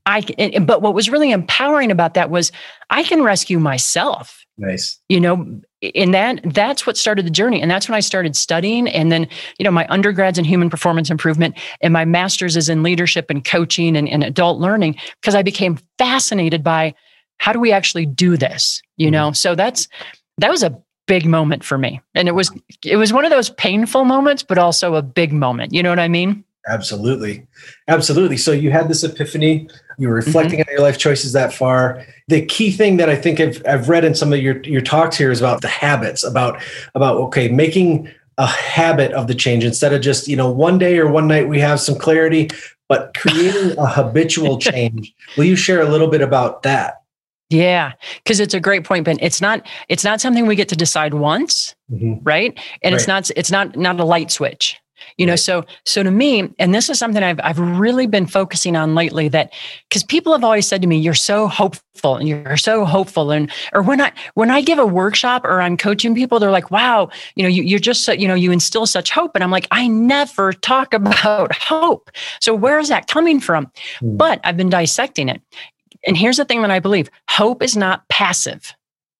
I 0.05 0.21
but 0.61 0.81
what 0.81 0.93
was 0.93 1.09
really 1.09 1.31
empowering 1.31 1.91
about 1.91 2.13
that 2.15 2.29
was 2.29 2.51
I 2.89 3.03
can 3.03 3.21
rescue 3.21 3.59
myself. 3.59 4.43
Nice. 4.57 4.99
You 5.07 5.19
know, 5.19 5.61
and 5.93 6.13
that 6.13 6.41
that's 6.43 6.87
what 6.87 6.97
started 6.97 7.25
the 7.25 7.31
journey. 7.31 7.61
And 7.61 7.69
that's 7.69 7.87
when 7.87 7.95
I 7.95 7.99
started 7.99 8.35
studying. 8.35 8.87
And 8.87 9.11
then, 9.11 9.27
you 9.59 9.63
know, 9.63 9.71
my 9.71 9.85
undergrads 9.89 10.39
in 10.39 10.45
human 10.45 10.69
performance 10.69 11.11
improvement 11.11 11.55
and 11.81 11.93
my 11.93 12.05
master's 12.05 12.57
is 12.57 12.69
in 12.69 12.81
leadership 12.81 13.29
and 13.29 13.45
coaching 13.45 13.95
and, 13.95 14.09
and 14.09 14.23
adult 14.23 14.59
learning, 14.59 14.97
because 15.21 15.35
I 15.35 15.43
became 15.43 15.77
fascinated 15.99 16.63
by 16.63 16.95
how 17.37 17.53
do 17.53 17.59
we 17.59 17.71
actually 17.71 18.07
do 18.07 18.35
this? 18.35 18.81
You 18.95 19.07
mm-hmm. 19.07 19.11
know, 19.11 19.31
so 19.31 19.53
that's 19.53 19.87
that 20.39 20.49
was 20.49 20.63
a 20.63 20.81
big 21.05 21.25
moment 21.25 21.63
for 21.63 21.77
me. 21.77 22.01
And 22.15 22.27
it 22.27 22.33
was 22.33 22.51
it 22.83 22.97
was 22.97 23.13
one 23.13 23.25
of 23.25 23.31
those 23.31 23.51
painful 23.51 24.05
moments, 24.05 24.41
but 24.41 24.57
also 24.57 24.95
a 24.95 25.03
big 25.03 25.31
moment. 25.31 25.71
You 25.73 25.83
know 25.83 25.89
what 25.89 25.99
I 25.99 26.07
mean? 26.07 26.43
Absolutely. 26.67 27.47
Absolutely. 27.87 28.37
So 28.37 28.51
you 28.51 28.71
had 28.71 28.89
this 28.89 29.03
epiphany, 29.03 29.69
you 29.97 30.09
were 30.09 30.15
reflecting 30.15 30.59
mm-hmm. 30.59 30.69
on 30.69 30.73
your 30.73 30.81
life 30.81 30.97
choices 30.97 31.31
that 31.33 31.53
far. 31.53 32.05
The 32.27 32.45
key 32.45 32.71
thing 32.71 32.97
that 32.97 33.09
I 33.09 33.15
think 33.15 33.39
I've, 33.39 33.61
I've 33.65 33.89
read 33.89 34.03
in 34.03 34.13
some 34.13 34.33
of 34.33 34.39
your, 34.39 34.61
your 34.63 34.81
talks 34.81 35.17
here 35.17 35.31
is 35.31 35.39
about 35.39 35.61
the 35.61 35.69
habits, 35.69 36.23
about, 36.23 36.61
about, 36.93 37.17
okay, 37.17 37.47
making 37.47 38.11
a 38.37 38.45
habit 38.45 39.13
of 39.13 39.27
the 39.27 39.35
change 39.35 39.63
instead 39.63 39.93
of 39.93 40.01
just, 40.01 40.27
you 40.27 40.35
know, 40.35 40.51
one 40.51 40.77
day 40.77 40.97
or 40.97 41.09
one 41.09 41.27
night 41.27 41.47
we 41.47 41.59
have 41.59 41.79
some 41.79 41.97
clarity, 41.97 42.49
but 42.89 43.13
creating 43.17 43.77
a 43.77 43.87
habitual 43.87 44.59
change. 44.59 45.13
Will 45.37 45.45
you 45.45 45.55
share 45.55 45.81
a 45.81 45.89
little 45.89 46.09
bit 46.09 46.21
about 46.21 46.63
that? 46.63 47.01
Yeah, 47.49 47.93
because 48.23 48.41
it's 48.41 48.53
a 48.53 48.59
great 48.59 48.83
point, 48.83 49.05
Ben. 49.05 49.17
It's 49.21 49.39
not 49.39 49.65
it's 49.87 50.03
not 50.03 50.19
something 50.19 50.47
we 50.47 50.55
get 50.57 50.67
to 50.67 50.75
decide 50.75 51.13
once, 51.13 51.75
mm-hmm. 51.89 52.21
right? 52.23 52.59
And 52.83 52.91
right. 52.91 52.99
it's 52.99 53.07
not 53.07 53.31
it's 53.37 53.49
not 53.49 53.77
not 53.77 54.01
a 54.01 54.03
light 54.03 54.31
switch 54.31 54.77
you 55.17 55.25
know 55.25 55.35
so 55.35 55.65
so 55.85 56.03
to 56.03 56.11
me 56.11 56.53
and 56.59 56.73
this 56.73 56.89
is 56.89 56.99
something 56.99 57.23
i've, 57.23 57.39
I've 57.43 57.59
really 57.59 58.07
been 58.07 58.27
focusing 58.27 58.75
on 58.75 58.95
lately 58.95 59.27
that 59.29 59.53
because 59.89 60.03
people 60.03 60.33
have 60.33 60.43
always 60.43 60.67
said 60.67 60.81
to 60.81 60.87
me 60.87 60.97
you're 60.97 61.13
so 61.13 61.47
hopeful 61.47 62.15
and 62.17 62.27
you're 62.27 62.57
so 62.57 62.85
hopeful 62.85 63.31
and 63.31 63.51
or 63.73 63.81
when 63.81 64.01
i 64.01 64.11
when 64.33 64.51
i 64.51 64.61
give 64.61 64.79
a 64.79 64.85
workshop 64.85 65.45
or 65.45 65.61
i'm 65.61 65.77
coaching 65.77 66.13
people 66.13 66.39
they're 66.39 66.51
like 66.51 66.71
wow 66.71 67.09
you 67.35 67.43
know 67.43 67.49
you, 67.49 67.63
you're 67.63 67.79
just 67.79 68.03
so, 68.03 68.11
you 68.11 68.27
know 68.27 68.35
you 68.35 68.51
instill 68.51 68.85
such 68.85 69.11
hope 69.11 69.31
and 69.35 69.43
i'm 69.43 69.51
like 69.51 69.67
i 69.71 69.87
never 69.87 70.53
talk 70.53 70.93
about 70.93 71.55
hope. 71.55 72.11
So 72.39 72.53
where 72.53 72.79
is 72.79 72.89
that 72.89 73.07
coming 73.07 73.39
from? 73.39 73.71
Mm. 74.01 74.17
but 74.17 74.39
i've 74.43 74.57
been 74.57 74.69
dissecting 74.69 75.29
it. 75.29 75.41
And 76.05 76.17
here's 76.17 76.37
the 76.37 76.45
thing 76.45 76.61
that 76.61 76.71
i 76.71 76.79
believe 76.79 77.09
hope 77.29 77.63
is 77.63 77.77
not 77.77 78.07
passive. 78.09 78.73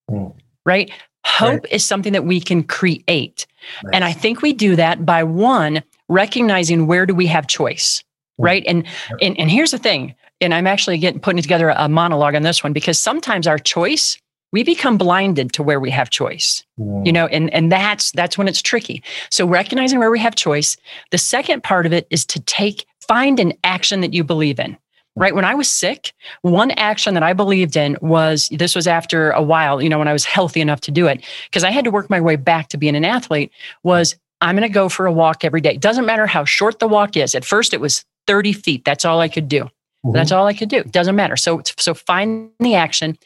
Mm. 0.10 0.34
right 0.66 0.92
Hope 1.26 1.64
right. 1.64 1.72
is 1.72 1.84
something 1.84 2.14
that 2.14 2.26
we 2.26 2.40
can 2.40 2.64
create. 2.64 3.46
Nice. 3.84 3.92
And 3.94 4.04
I 4.04 4.14
think 4.14 4.42
we 4.42 4.54
do 4.54 4.76
that 4.76 5.06
by 5.06 5.24
one, 5.24 5.84
recognizing 6.08 6.88
where 6.88 7.06
do 7.06 7.14
we 7.14 7.28
have 7.28 7.48
choice, 7.48 8.04
mm. 8.40 8.46
right? 8.46 8.64
And, 8.68 8.86
yep. 8.86 9.20
and 9.22 9.40
and 9.40 9.52
here's 9.52 9.72
the 9.72 9.78
thing, 9.78 10.16
and 10.42 10.54
I'm 10.54 10.68
actually 10.68 10.98
getting 10.98 11.20
putting 11.20 11.42
together 11.42 11.70
a 11.70 11.90
monologue 11.90 12.36
on 12.36 12.44
this 12.44 12.64
one 12.64 12.74
because 12.74 13.00
sometimes 13.00 13.48
our 13.48 13.58
choice 13.58 14.18
we 14.54 14.64
become 14.64 14.98
blinded 14.98 15.52
to 15.54 15.64
where 15.64 15.80
we 15.80 15.92
have 15.92 16.10
choice 16.10 16.64
mm. 16.80 17.06
you 17.06 17.12
know 17.12 17.28
and 17.28 17.54
and 17.54 17.72
that's 17.72 18.12
that's 18.12 18.38
when 18.38 18.48
it's 18.48 18.62
tricky 18.62 19.04
so 19.30 19.46
recognizing 19.46 20.00
where 20.00 20.12
we 20.12 20.20
have 20.20 20.36
choice 20.36 20.78
the 21.12 21.18
second 21.18 21.64
part 21.64 21.86
of 21.86 21.94
it 21.94 22.08
is 22.10 22.26
to 22.26 22.40
take 22.42 22.86
find 23.08 23.40
an 23.40 23.54
action 23.64 24.02
that 24.02 24.14
you 24.14 24.24
believe 24.24 24.60
in 24.60 24.78
right? 25.18 25.36
When 25.36 25.46
I 25.46 25.56
was 25.56 25.70
sick, 25.70 26.14
one 26.42 26.72
action 26.72 27.14
that 27.16 27.24
I 27.24 27.34
believed 27.34 27.76
in 27.76 27.98
was 28.02 28.50
this 28.52 28.76
was 28.76 28.88
after 28.88 29.32
a 29.32 29.42
while, 29.42 29.82
you 29.82 29.90
know, 29.90 30.00
when 30.00 30.08
I 30.08 30.14
was 30.14 30.26
healthy 30.26 30.62
enough 30.62 30.82
to 30.82 30.92
do 30.92 31.08
it, 31.08 31.26
because 31.50 31.64
I 31.64 31.72
had 31.72 31.86
to 31.86 31.92
work 31.92 32.10
my 32.10 32.22
way 32.22 32.36
back 32.36 32.70
to 32.70 32.78
being 32.78 32.96
an 32.96 33.06
athlete, 33.06 33.52
was 33.84 34.16
I'm 34.42 34.56
going 34.56 34.68
to 34.68 34.74
go 34.74 34.90
for 34.90 35.06
a 35.06 35.12
walk 35.12 35.44
every 35.44 35.62
day. 35.62 35.78
Doesn't 35.78 36.06
matter 36.06 36.28
how 36.28 36.46
short 36.46 36.80
the 36.80 36.88
walk 36.88 37.18
is. 37.18 37.34
At 37.34 37.46
first, 37.46 37.74
it 37.74 37.82
was 37.82 38.06
30 38.28 38.54
feet. 38.54 38.86
That's 38.86 39.06
all 39.06 39.20
I 39.20 39.28
could 39.28 39.48
do. 39.48 39.64
Mm-hmm. 39.64 40.12
That's 40.12 40.32
all 40.32 40.46
I 40.46 40.54
could 40.54 40.70
do. 40.70 40.84
Doesn't 40.84 41.16
matter. 41.16 41.36
So, 41.36 41.62
so 41.78 41.94
find 41.94 42.52
the 42.60 42.76
action. 42.76 43.18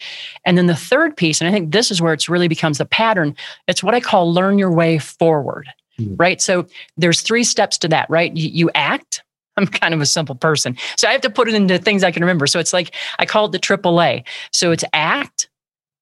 And 0.46 0.58
then 0.58 0.68
the 0.68 0.76
third 0.76 1.18
piece, 1.18 1.42
and 1.42 1.50
I 1.50 1.52
think 1.52 1.72
this 1.72 1.92
is 1.92 2.02
where 2.02 2.14
it's 2.14 2.30
really 2.30 2.48
becomes 2.48 2.78
the 2.78 2.86
pattern. 2.86 3.36
It's 3.68 3.84
what 3.84 3.94
I 3.94 4.00
call 4.00 4.34
learn 4.34 4.58
your 4.58 4.72
way 4.72 4.98
forward. 4.98 5.68
Mm-hmm. 6.00 6.16
Right. 6.16 6.42
So 6.42 6.68
there's 6.96 7.22
three 7.22 7.44
steps 7.44 7.78
to 7.80 7.90
that, 7.90 8.10
right? 8.10 8.36
You, 8.36 8.50
you 8.50 8.72
act, 8.74 9.24
I'm 9.58 9.68
kind 9.68 9.94
of 9.94 10.02
a 10.02 10.06
simple 10.06 10.36
person. 10.36 10.78
So 10.98 11.08
I 11.08 11.12
have 11.12 11.22
to 11.22 11.30
put 11.30 11.48
it 11.48 11.56
into 11.56 11.78
things 11.78 12.04
I 12.04 12.12
can 12.12 12.24
remember. 12.24 12.48
So 12.48 12.60
it's 12.60 12.74
like 12.74 12.94
I 13.20 13.26
call 13.26 13.46
it 13.46 13.52
the 13.52 13.60
AAA. 13.60 14.24
So 14.52 14.72
it's 14.72 14.84
act, 14.94 15.50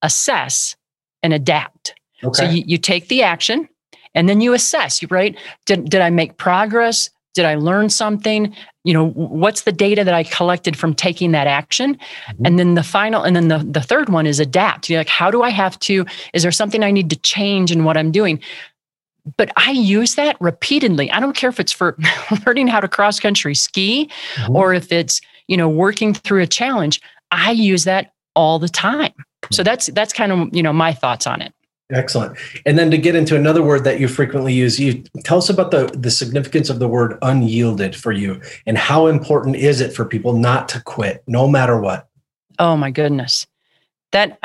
assess, 0.02 0.76
and 1.24 1.34
adapt. 1.34 1.96
Okay. 2.24 2.46
So 2.46 2.50
you, 2.50 2.64
you 2.66 2.78
take 2.78 3.08
the 3.08 3.24
action 3.24 3.68
and 4.16 4.28
then 4.28 4.42
you 4.42 4.54
assess, 4.54 5.04
right? 5.12 5.38
Did, 5.66 5.90
did 5.90 6.02
I 6.02 6.10
make 6.10 6.38
progress? 6.38 7.10
Did 7.36 7.46
I 7.46 7.56
learn 7.56 7.90
something? 7.90 8.56
You 8.84 8.94
know, 8.94 9.10
what's 9.10 9.62
the 9.62 9.72
data 9.72 10.04
that 10.04 10.14
I 10.14 10.24
collected 10.24 10.76
from 10.76 10.94
taking 10.94 11.32
that 11.32 11.48
action? 11.48 11.96
Mm-hmm. 11.96 12.46
And 12.46 12.60
then 12.60 12.74
the 12.74 12.84
final, 12.84 13.24
and 13.24 13.36
then 13.36 13.48
the, 13.48 13.60
the 13.60 13.82
third 13.82 14.10
one 14.10 14.26
is 14.26 14.40
adapt. 14.40 14.90
You're 14.90 15.00
like, 15.00 15.10
how 15.10 15.30
do 15.30 15.44
I 15.44 15.50
have 15.50 15.78
to, 15.80 16.06
is 16.34 16.42
there 16.42 16.52
something 16.52 16.84
I 16.84 16.92
need 16.92 17.10
to 17.12 17.16
change 17.18 17.72
in 17.72 17.84
what 17.84 17.98
I'm 17.98 18.12
doing? 18.12 18.42
But 19.38 19.52
I 19.56 19.72
use 19.72 20.16
that 20.16 20.38
repeatedly. 20.40 21.12
I 21.12 21.20
don't 21.20 21.36
care 21.36 21.50
if 21.50 21.60
it's 21.60 21.72
for 21.72 21.98
learning 22.46 22.68
how 22.68 22.80
to 22.80 22.88
cross 22.88 23.20
country 23.20 23.56
ski 23.56 24.10
Mhm. 24.36 24.56
or 24.56 24.74
if 24.74 24.92
it's, 24.92 25.22
you 25.48 25.58
know, 25.58 25.70
working 25.70 26.14
through 26.14 26.42
a 26.42 26.48
challenge. 26.48 27.02
I 27.32 27.52
use 27.52 27.84
that 27.84 28.14
all 28.36 28.60
the 28.60 28.70
time. 28.70 29.14
So 29.52 29.64
that's 29.64 29.88
that's 29.88 30.14
kind 30.14 30.32
of, 30.32 30.50
you 30.52 30.64
know, 30.64 30.74
my 30.74 30.94
thoughts 30.94 31.28
on 31.28 31.42
it. 31.42 31.54
Excellent. 31.92 32.38
And 32.68 32.78
then 32.78 32.92
to 32.92 33.00
get 33.00 33.16
into 33.16 33.36
another 33.36 33.64
word 33.64 33.84
that 33.84 34.00
you 34.00 34.08
frequently 34.08 34.54
use, 34.54 34.80
you 34.80 35.04
tell 35.24 35.40
us 35.40 35.50
about 35.50 35.72
the, 35.72 35.88
the 35.88 36.12
significance 36.12 36.70
of 36.70 36.78
the 36.78 36.88
word 36.88 37.18
unyielded 37.24 37.96
for 37.96 38.12
you 38.12 38.40
and 38.68 38.78
how 38.78 39.08
important 39.08 39.56
is 39.56 39.82
it 39.82 39.92
for 39.92 40.06
people 40.06 40.34
not 40.34 40.70
to 40.70 40.82
quit 40.84 41.24
no 41.26 41.48
matter 41.48 41.80
what? 41.80 42.08
Oh 42.60 42.78
my 42.78 42.92
goodness. 42.92 43.48
That 44.12 44.38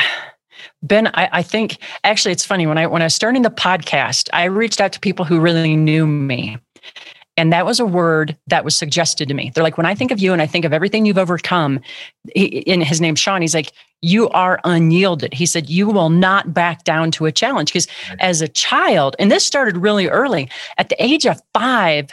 Ben, 0.83 1.09
I, 1.09 1.28
I 1.33 1.42
think 1.42 1.78
actually 2.04 2.33
it's 2.33 2.44
funny 2.44 2.66
when 2.66 2.78
I 2.78 2.87
when 2.87 3.02
I 3.02 3.06
was 3.06 3.14
starting 3.14 3.42
the 3.42 3.50
podcast, 3.50 4.28
I 4.33 4.44
reached 4.44 4.80
out 4.80 4.92
to 4.92 5.00
people 5.00 5.25
who 5.25 5.40
really 5.40 5.76
knew 5.76 6.06
me. 6.06 6.59
And 7.37 7.52
that 7.52 7.66
was 7.66 7.80
a 7.80 7.85
word 7.85 8.37
that 8.47 8.64
was 8.64 8.76
suggested 8.76 9.26
to 9.26 9.35
me. 9.35 9.50
They're 9.52 9.64
like, 9.64 9.76
when 9.76 9.87
I 9.87 9.94
think 9.97 10.12
of 10.12 10.21
you 10.21 10.33
and 10.33 10.40
I 10.40 10.47
think 10.47 10.64
of 10.64 10.73
everything 10.73 11.04
you've 11.04 11.18
overcome, 11.18 11.80
he, 12.33 12.44
in 12.44 12.80
his 12.80 13.00
name, 13.00 13.16
Sean, 13.16 13.42
he's 13.42 13.56
like, 13.56 13.73
you 14.02 14.28
are 14.28 14.61
unyielded. 14.62 15.35
He 15.35 15.47
said, 15.47 15.68
you 15.68 15.88
will 15.88 16.11
not 16.11 16.54
back 16.54 16.85
down 16.85 17.11
to 17.12 17.26
a 17.26 17.33
challenge. 17.33 17.73
Because 17.73 17.88
as 18.21 18.40
a 18.40 18.47
child, 18.47 19.16
and 19.18 19.33
this 19.33 19.44
started 19.44 19.76
really 19.76 20.06
early, 20.06 20.49
at 20.78 20.90
the 20.90 21.04
age 21.04 21.26
of 21.26 21.40
five, 21.52 22.11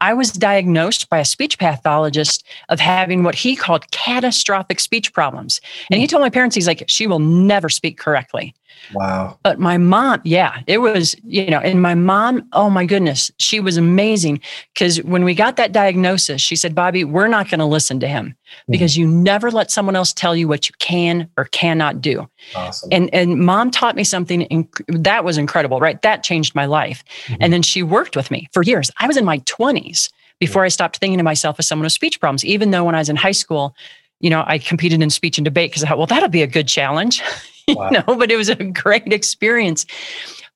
I 0.00 0.12
was 0.12 0.32
diagnosed 0.32 1.08
by 1.08 1.18
a 1.18 1.24
speech 1.24 1.58
pathologist 1.58 2.44
of 2.68 2.80
having 2.80 3.22
what 3.22 3.34
he 3.34 3.56
called 3.56 3.90
catastrophic 3.90 4.80
speech 4.80 5.12
problems. 5.12 5.60
And 5.90 6.00
he 6.00 6.06
hmm. 6.06 6.10
told 6.10 6.22
my 6.22 6.30
parents, 6.30 6.54
he's 6.54 6.66
like, 6.66 6.84
she 6.88 7.06
will 7.06 7.20
never 7.20 7.68
speak 7.68 7.98
correctly. 7.98 8.54
Wow. 8.92 9.38
But 9.42 9.58
my 9.58 9.78
mom, 9.78 10.20
yeah, 10.24 10.60
it 10.66 10.78
was, 10.78 11.16
you 11.24 11.46
know, 11.50 11.58
and 11.58 11.80
my 11.80 11.94
mom, 11.94 12.46
oh 12.52 12.70
my 12.70 12.84
goodness, 12.84 13.30
she 13.38 13.60
was 13.60 13.76
amazing. 13.76 14.40
Because 14.72 15.02
when 15.02 15.24
we 15.24 15.34
got 15.34 15.56
that 15.56 15.72
diagnosis, 15.72 16.40
she 16.42 16.56
said, 16.56 16.74
Bobbi, 16.74 17.04
we're 17.04 17.28
not 17.28 17.48
going 17.48 17.60
to 17.60 17.64
listen 17.66 18.00
to 18.00 18.08
him 18.08 18.36
because 18.68 18.96
you 18.96 19.06
never 19.06 19.50
let 19.50 19.70
someone 19.70 19.96
else 19.96 20.12
tell 20.12 20.36
you 20.36 20.46
what 20.48 20.68
you 20.68 20.74
can 20.78 21.28
or 21.36 21.46
cannot 21.46 22.00
do. 22.00 22.28
Awesome. 22.54 22.88
And 22.92 23.12
and 23.14 23.40
mom 23.40 23.70
taught 23.70 23.96
me 23.96 24.04
something 24.04 24.42
inc- 24.48 25.02
that 25.02 25.24
was 25.24 25.38
incredible, 25.38 25.80
right? 25.80 26.00
That 26.02 26.22
changed 26.22 26.54
my 26.54 26.66
life. 26.66 27.02
Mhm. 27.26 27.38
And 27.40 27.52
then 27.52 27.62
she 27.62 27.82
worked 27.82 28.16
with 28.16 28.30
me 28.30 28.48
for 28.52 28.62
years. 28.62 28.90
I 28.98 29.06
was 29.06 29.16
in 29.16 29.24
my 29.24 29.38
20s 29.40 30.10
before 30.40 30.64
I 30.64 30.68
stopped 30.68 30.98
thinking 30.98 31.20
of 31.20 31.24
myself 31.24 31.56
as 31.58 31.66
someone 31.66 31.84
with 31.84 31.92
speech 31.92 32.20
problems, 32.20 32.44
even 32.44 32.70
though 32.70 32.84
when 32.84 32.94
I 32.94 32.98
was 32.98 33.08
in 33.08 33.16
high 33.16 33.32
school, 33.32 33.74
you 34.20 34.30
know, 34.30 34.44
I 34.46 34.58
competed 34.58 35.02
in 35.02 35.10
speech 35.10 35.38
and 35.38 35.44
debate 35.44 35.70
because 35.70 35.84
I 35.84 35.88
thought, 35.88 35.98
well, 35.98 36.06
that'll 36.06 36.28
be 36.28 36.42
a 36.42 36.46
good 36.46 36.68
challenge. 36.68 37.22
Wow. 37.66 37.88
you 37.90 37.92
know, 38.06 38.16
but 38.18 38.30
it 38.30 38.36
was 38.36 38.50
a 38.50 38.56
great 38.56 39.10
experience. 39.10 39.86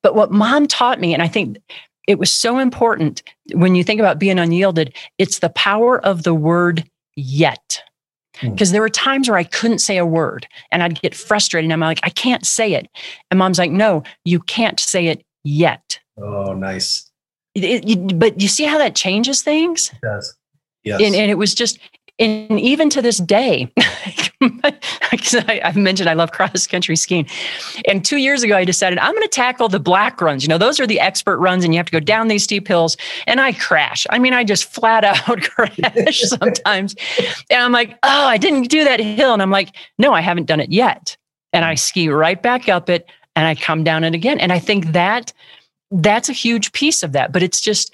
But 0.03 0.13
what 0.13 0.29
mom 0.31 0.67
taught 0.67 0.99
me, 0.99 1.11
and 1.15 1.23
I 1.23 1.27
think 1.27 1.57
it 2.07 2.19
was 2.19 2.31
so 2.31 2.59
important 2.59 3.23
when 3.53 3.73
you 3.73 3.83
think 3.83 3.99
about 3.99 4.19
being 4.19 4.37
unyielded, 4.37 4.95
it's 5.17 5.39
the 5.39 5.49
power 5.49 5.99
of 6.05 6.21
the 6.21 6.35
word 6.35 6.87
yet. 7.15 7.81
Hmm. 8.35 8.51
Because 8.51 8.71
there 8.71 8.81
were 8.81 8.89
times 8.89 9.27
where 9.27 9.39
I 9.39 9.43
couldn't 9.43 9.79
say 9.79 9.97
a 9.97 10.05
word 10.05 10.47
and 10.71 10.83
I'd 10.83 11.01
get 11.01 11.15
frustrated 11.15 11.65
and 11.65 11.73
I'm 11.73 11.79
like, 11.79 11.99
I 12.03 12.11
can't 12.11 12.45
say 12.45 12.73
it. 12.73 12.87
And 13.31 13.39
mom's 13.39 13.57
like, 13.57 13.71
no, 13.71 14.03
you 14.23 14.39
can't 14.41 14.79
say 14.79 15.07
it 15.07 15.25
yet. 15.43 15.99
oh, 16.21 16.53
nice. 16.53 17.09
It- 17.55 17.89
it- 17.89 18.19
but 18.19 18.39
you 18.39 18.47
see 18.47 18.65
how 18.65 18.77
that 18.77 18.95
changes 18.95 19.41
things? 19.41 19.89
It 19.93 20.01
does. 20.03 20.35
Yes. 20.83 21.01
and, 21.03 21.15
and 21.15 21.29
it 21.31 21.39
was 21.39 21.55
just 21.55 21.79
and 22.19 22.59
even 22.59 22.89
to 22.89 23.01
this 23.01 23.17
day 23.17 23.71
i've 25.63 25.75
mentioned 25.75 26.09
i 26.09 26.13
love 26.13 26.31
cross 26.31 26.67
country 26.67 26.95
skiing. 26.95 27.27
And 27.87 28.03
two 28.03 28.17
years 28.17 28.43
ago 28.43 28.55
i 28.55 28.65
decided 28.65 28.99
i'm 28.99 29.13
going 29.13 29.23
to 29.23 29.29
tackle 29.29 29.69
the 29.69 29.79
black 29.79 30.21
runs. 30.21 30.43
You 30.43 30.49
know 30.49 30.57
those 30.57 30.79
are 30.79 30.87
the 30.87 30.99
expert 30.99 31.37
runs 31.39 31.63
and 31.63 31.73
you 31.73 31.79
have 31.79 31.85
to 31.87 31.91
go 31.91 31.99
down 31.99 32.27
these 32.27 32.43
steep 32.43 32.67
hills 32.67 32.97
and 33.25 33.39
i 33.39 33.53
crash. 33.53 34.05
I 34.09 34.19
mean 34.19 34.33
i 34.33 34.43
just 34.43 34.65
flat 34.65 35.03
out 35.03 35.41
crash 35.41 36.19
sometimes. 36.21 36.95
And 37.49 37.63
i'm 37.63 37.71
like 37.71 37.97
oh 38.03 38.27
i 38.27 38.37
didn't 38.37 38.69
do 38.69 38.83
that 38.83 38.99
hill. 38.99 39.33
And 39.33 39.41
i'm 39.41 39.51
like 39.51 39.75
no 39.97 40.13
i 40.13 40.21
haven't 40.21 40.45
done 40.45 40.59
it 40.59 40.71
yet. 40.71 41.17
And 41.53 41.65
i 41.65 41.75
ski 41.75 42.09
right 42.09 42.41
back 42.41 42.69
up 42.69 42.89
it 42.89 43.09
and 43.35 43.47
i 43.47 43.55
come 43.55 43.83
down 43.83 44.03
it 44.03 44.13
again. 44.13 44.39
And 44.39 44.51
i 44.51 44.59
think 44.59 44.87
that 44.87 45.33
that's 45.91 46.29
a 46.29 46.33
huge 46.33 46.71
piece 46.71 47.01
of 47.01 47.13
that 47.13 47.31
but 47.31 47.41
it's 47.41 47.61
just 47.61 47.91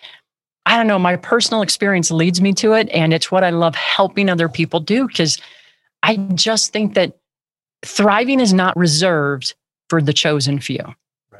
I 0.65 0.77
don't 0.77 0.88
know, 0.88 1.00
my 1.00 1.15
personal 1.15 1.62
experience 1.62 2.10
leads 2.12 2.41
me 2.41 2.53
to 2.53 2.74
it. 2.74 2.89
And 2.89 3.13
it's 3.13 3.31
what 3.31 3.43
I 3.43 3.51
love 3.51 3.75
helping 3.75 4.29
other 4.29 4.50
people 4.50 4.79
do 4.79 5.07
because 5.07 5.39
I 6.01 6.17
just 6.17 6.74
think 6.74 6.95
that 6.95 7.17
thriving 7.84 8.39
is 8.39 8.53
not 8.53 8.75
reserved 8.75 9.53
for 9.89 10.01
the 10.01 10.13
chosen 10.13 10.60
few. 10.60 10.84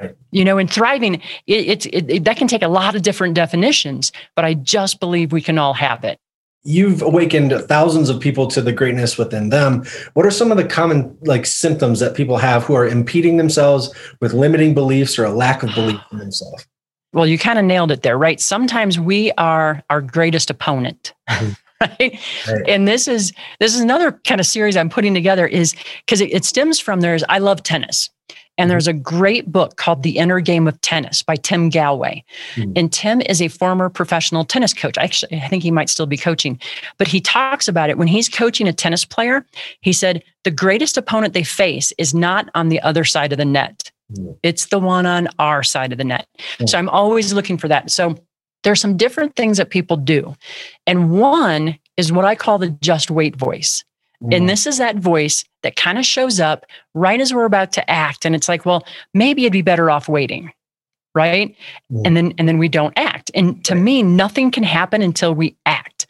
Right. 0.00 0.14
You 0.30 0.44
know, 0.44 0.58
and 0.58 0.70
thriving, 0.70 1.22
it, 1.46 1.86
it, 1.86 2.10
it, 2.10 2.24
that 2.24 2.36
can 2.36 2.48
take 2.48 2.62
a 2.62 2.68
lot 2.68 2.94
of 2.94 3.02
different 3.02 3.34
definitions, 3.34 4.12
but 4.34 4.44
I 4.44 4.54
just 4.54 5.00
believe 5.00 5.32
we 5.32 5.40
can 5.40 5.58
all 5.58 5.74
have 5.74 6.04
it. 6.04 6.18
You've 6.64 7.00
awakened 7.00 7.52
thousands 7.68 8.08
of 8.10 8.20
people 8.20 8.48
to 8.48 8.60
the 8.60 8.72
greatness 8.72 9.16
within 9.16 9.50
them. 9.50 9.84
What 10.14 10.26
are 10.26 10.32
some 10.32 10.50
of 10.50 10.56
the 10.56 10.64
common 10.64 11.16
like 11.22 11.46
symptoms 11.46 12.00
that 12.00 12.14
people 12.14 12.38
have 12.38 12.64
who 12.64 12.74
are 12.74 12.86
impeding 12.86 13.36
themselves 13.36 13.94
with 14.20 14.34
limiting 14.34 14.74
beliefs 14.74 15.18
or 15.18 15.24
a 15.24 15.30
lack 15.30 15.62
of 15.62 15.72
belief 15.74 16.00
in 16.10 16.18
themselves? 16.18 16.66
Well, 17.16 17.26
you 17.26 17.38
kind 17.38 17.58
of 17.58 17.64
nailed 17.64 17.90
it 17.90 18.02
there, 18.02 18.18
right? 18.18 18.38
Sometimes 18.38 19.00
we 19.00 19.32
are 19.38 19.82
our 19.88 20.02
greatest 20.02 20.50
opponent. 20.50 21.14
Mhm. 21.30 21.56
Right? 21.78 22.18
Right. 22.48 22.62
And 22.68 22.88
this 22.88 23.06
is 23.06 23.34
this 23.60 23.74
is 23.74 23.82
another 23.82 24.12
kind 24.24 24.40
of 24.40 24.46
series 24.46 24.78
I'm 24.78 24.88
putting 24.88 25.12
together 25.12 25.46
is 25.46 25.74
because 26.06 26.22
it, 26.22 26.32
it 26.32 26.42
stems 26.46 26.80
from 26.80 27.02
there's 27.02 27.22
I 27.28 27.36
love 27.36 27.62
tennis. 27.62 28.08
And 28.56 28.68
Mhm. 28.68 28.72
there's 28.72 28.88
a 28.88 28.94
great 28.94 29.52
book 29.52 29.76
called 29.76 30.02
The 30.02 30.16
Inner 30.16 30.40
Game 30.40 30.66
of 30.66 30.80
Tennis 30.80 31.22
by 31.22 31.36
Tim 31.36 31.70
Gallwey. 31.70 32.22
Mhm. 32.54 32.72
And 32.76 32.90
Tim 32.90 33.20
is 33.20 33.42
a 33.42 33.48
former 33.48 33.90
professional 33.90 34.42
tennis 34.46 34.72
coach. 34.72 34.96
Actually, 34.96 35.36
I 35.42 35.48
think 35.48 35.62
he 35.62 35.70
might 35.70 35.90
still 35.90 36.06
be 36.06 36.16
coaching, 36.16 36.58
but 36.96 37.08
he 37.08 37.20
talks 37.20 37.68
about 37.68 37.90
it 37.90 37.98
when 37.98 38.08
he's 38.08 38.30
coaching 38.30 38.66
a 38.66 38.72
tennis 38.72 39.04
player. 39.04 39.44
He 39.82 39.92
said, 39.92 40.22
the 40.44 40.50
greatest 40.50 40.96
opponent 40.96 41.34
they 41.34 41.42
face 41.44 41.92
is 41.98 42.14
not 42.14 42.48
on 42.54 42.70
the 42.70 42.80
other 42.80 43.04
side 43.04 43.32
of 43.32 43.38
the 43.38 43.44
net. 43.44 43.90
Mm. 44.12 44.38
it's 44.44 44.66
the 44.66 44.78
one 44.78 45.04
on 45.04 45.26
our 45.40 45.64
side 45.64 45.90
of 45.90 45.98
the 45.98 46.04
net. 46.04 46.28
Mm. 46.58 46.68
So 46.68 46.78
I'm 46.78 46.88
always 46.88 47.32
looking 47.32 47.58
for 47.58 47.66
that. 47.66 47.90
So 47.90 48.16
there's 48.62 48.80
some 48.80 48.96
different 48.96 49.34
things 49.34 49.56
that 49.58 49.70
people 49.70 49.96
do. 49.96 50.34
And 50.86 51.10
one 51.10 51.76
is 51.96 52.12
what 52.12 52.24
I 52.24 52.34
call 52.36 52.58
the 52.58 52.70
just 52.80 53.10
wait 53.10 53.34
voice. 53.36 53.84
And 54.20 54.44
mm. 54.44 54.46
this 54.46 54.66
is 54.66 54.78
that 54.78 54.96
voice 54.96 55.44
that 55.62 55.76
kind 55.76 55.98
of 55.98 56.06
shows 56.06 56.40
up 56.40 56.66
right 56.94 57.20
as 57.20 57.34
we're 57.34 57.44
about 57.44 57.72
to 57.72 57.90
act. 57.90 58.24
And 58.24 58.34
it's 58.34 58.48
like, 58.48 58.64
well, 58.64 58.86
maybe 59.12 59.42
it'd 59.42 59.52
be 59.52 59.62
better 59.62 59.90
off 59.90 60.08
waiting. 60.08 60.52
Right. 61.14 61.56
Mhm. 61.92 62.02
And 62.04 62.16
then 62.16 62.34
and 62.38 62.46
then 62.46 62.58
we 62.58 62.68
don't 62.68 62.92
act. 62.96 63.30
And 63.34 63.64
to 63.64 63.74
Right. 63.74 63.82
me, 63.82 64.02
nothing 64.02 64.50
can 64.50 64.64
happen 64.64 65.00
until 65.02 65.34
we 65.34 65.56
act. 65.64 66.06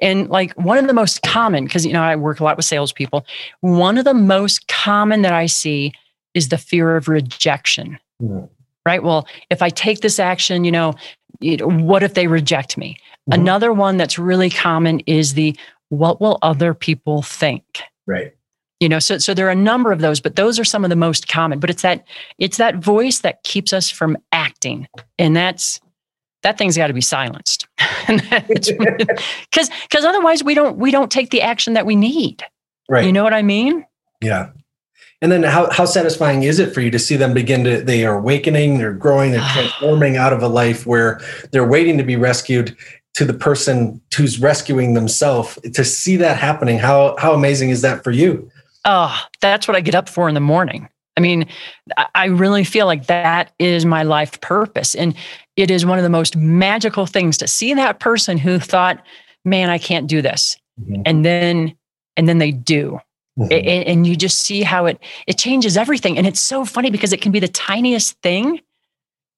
And 0.00 0.28
like 0.28 0.52
one 0.54 0.78
of 0.78 0.86
the 0.86 0.92
most 0.92 1.22
common, 1.22 1.64
because 1.64 1.86
you 1.86 1.92
know, 1.92 2.02
I 2.02 2.16
work 2.16 2.40
a 2.40 2.44
lot 2.44 2.56
with 2.56 2.66
salespeople, 2.66 3.24
one 3.60 3.98
of 3.98 4.04
the 4.04 4.14
most 4.14 4.66
common 4.68 5.22
that 5.22 5.32
I 5.32 5.46
see 5.46 5.92
is 6.34 6.48
the 6.48 6.58
fear 6.58 6.96
of 6.96 7.08
rejection 7.08 7.98
Mhm. 8.22 8.48
right? 8.86 9.02
Well, 9.02 9.26
if 9.50 9.60
I 9.62 9.68
take 9.70 10.00
this 10.00 10.18
action, 10.18 10.64
you 10.64 10.72
know, 10.72 10.94
what 11.40 12.02
if 12.02 12.14
they 12.14 12.26
reject 12.26 12.76
me? 12.78 12.96
Mhm. 13.30 13.34
Another 13.34 13.72
one 13.72 13.96
that's 13.98 14.18
really 14.18 14.50
common 14.50 15.00
is 15.00 15.34
the 15.34 15.56
what 15.90 16.20
will 16.20 16.38
other 16.42 16.74
people 16.74 17.22
think? 17.22 17.64
right. 18.06 18.32
You 18.80 18.88
know, 18.88 19.00
so 19.00 19.18
so 19.18 19.34
there 19.34 19.46
are 19.48 19.50
a 19.50 19.54
number 19.56 19.90
of 19.90 20.00
those, 20.00 20.20
but 20.20 20.36
those 20.36 20.58
are 20.60 20.64
some 20.64 20.84
of 20.84 20.90
the 20.90 20.94
most 20.96 21.26
common. 21.26 21.58
But 21.58 21.68
it's 21.68 21.82
that 21.82 22.04
it's 22.38 22.58
that 22.58 22.76
voice 22.76 23.18
that 23.20 23.42
keeps 23.42 23.72
us 23.72 23.90
from 23.90 24.16
acting, 24.30 24.86
and 25.18 25.34
that's 25.36 25.80
that 26.44 26.56
thing's 26.58 26.76
got 26.76 26.86
to 26.86 26.92
be 26.92 27.00
silenced, 27.00 27.66
because 28.06 28.70
because 29.50 30.04
otherwise 30.04 30.44
we 30.44 30.54
don't 30.54 30.76
we 30.78 30.90
don't 30.92 31.10
take 31.10 31.30
the 31.30 31.42
action 31.42 31.74
that 31.74 31.86
we 31.86 31.96
need. 31.96 32.44
Right. 32.88 33.04
You 33.04 33.12
know 33.12 33.24
what 33.24 33.34
I 33.34 33.42
mean? 33.42 33.84
Yeah. 34.22 34.50
And 35.20 35.32
then 35.32 35.42
how, 35.42 35.68
how 35.70 35.84
satisfying 35.84 36.44
is 36.44 36.58
it 36.60 36.72
for 36.72 36.80
you 36.80 36.90
to 36.92 36.98
see 36.98 37.16
them 37.16 37.34
begin 37.34 37.64
to, 37.64 37.82
they 37.82 38.04
are 38.06 38.18
awakening, 38.18 38.78
they're 38.78 38.92
growing, 38.92 39.32
they're 39.32 39.48
transforming 39.52 40.16
out 40.16 40.32
of 40.32 40.42
a 40.42 40.48
life 40.48 40.86
where 40.86 41.20
they're 41.50 41.66
waiting 41.66 41.98
to 41.98 42.04
be 42.04 42.14
rescued 42.16 42.76
to 43.14 43.24
the 43.24 43.34
person 43.34 44.00
who's 44.16 44.38
rescuing 44.40 44.94
themselves 44.94 45.58
to 45.74 45.84
see 45.84 46.16
that 46.16 46.36
happening. 46.36 46.78
How, 46.78 47.16
how 47.18 47.32
amazing 47.34 47.70
is 47.70 47.82
that 47.82 48.04
for 48.04 48.12
you? 48.12 48.48
Oh, 48.84 49.20
that's 49.40 49.66
what 49.66 49.76
I 49.76 49.80
get 49.80 49.96
up 49.96 50.08
for 50.08 50.28
in 50.28 50.34
the 50.34 50.40
morning. 50.40 50.88
I 51.16 51.20
mean, 51.20 51.46
I- 52.14 52.26
really 52.26 52.62
feel 52.62 52.86
like 52.86 53.06
that 53.06 53.52
is 53.58 53.84
my 53.84 54.04
life 54.04 54.40
purpose. 54.40 54.94
And 54.94 55.16
it 55.56 55.68
is 55.68 55.84
one 55.84 55.98
of 55.98 56.04
the 56.04 56.10
most 56.10 56.36
magical 56.36 57.06
things 57.06 57.36
to 57.38 57.48
see 57.48 57.74
that 57.74 57.98
person 57.98 58.38
who 58.38 58.60
thought, 58.60 59.02
man, 59.44 59.68
I 59.68 59.78
can't 59.78 60.06
do 60.06 60.22
this. 60.22 60.56
Mhm. 60.80 61.02
And 61.04 61.24
then, 61.24 61.74
and 62.16 62.28
then 62.28 62.38
they 62.38 62.52
do. 62.52 63.00
Mhm. 63.38 63.52
A- 63.52 63.84
and 63.86 64.06
you 64.06 64.16
just 64.16 64.40
see 64.40 64.62
how 64.62 64.86
it 64.86 64.98
it 65.26 65.38
changes 65.38 65.76
everything 65.76 66.18
and 66.18 66.26
it's 66.26 66.40
so 66.40 66.64
funny 66.64 66.90
because 66.90 67.12
it 67.12 67.20
can 67.20 67.30
be 67.30 67.40
the 67.40 67.48
tiniest 67.48 68.20
thing 68.20 68.60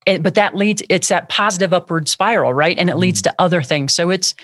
and- 0.07 0.23
but 0.23 0.35
that 0.35 0.57
leads 0.57 0.83
it's 0.89 1.09
that 1.09 1.29
positive 1.29 1.73
upward 1.75 2.09
spiral 2.09 2.55
right 2.55 2.79
and 2.79 2.89
it 2.89 2.97
leads 2.97 3.21
mm-hmm. 3.21 3.37
to 3.37 3.43
other 3.43 3.63
things 3.63 3.93
so 3.93 4.09
it's 4.11 4.35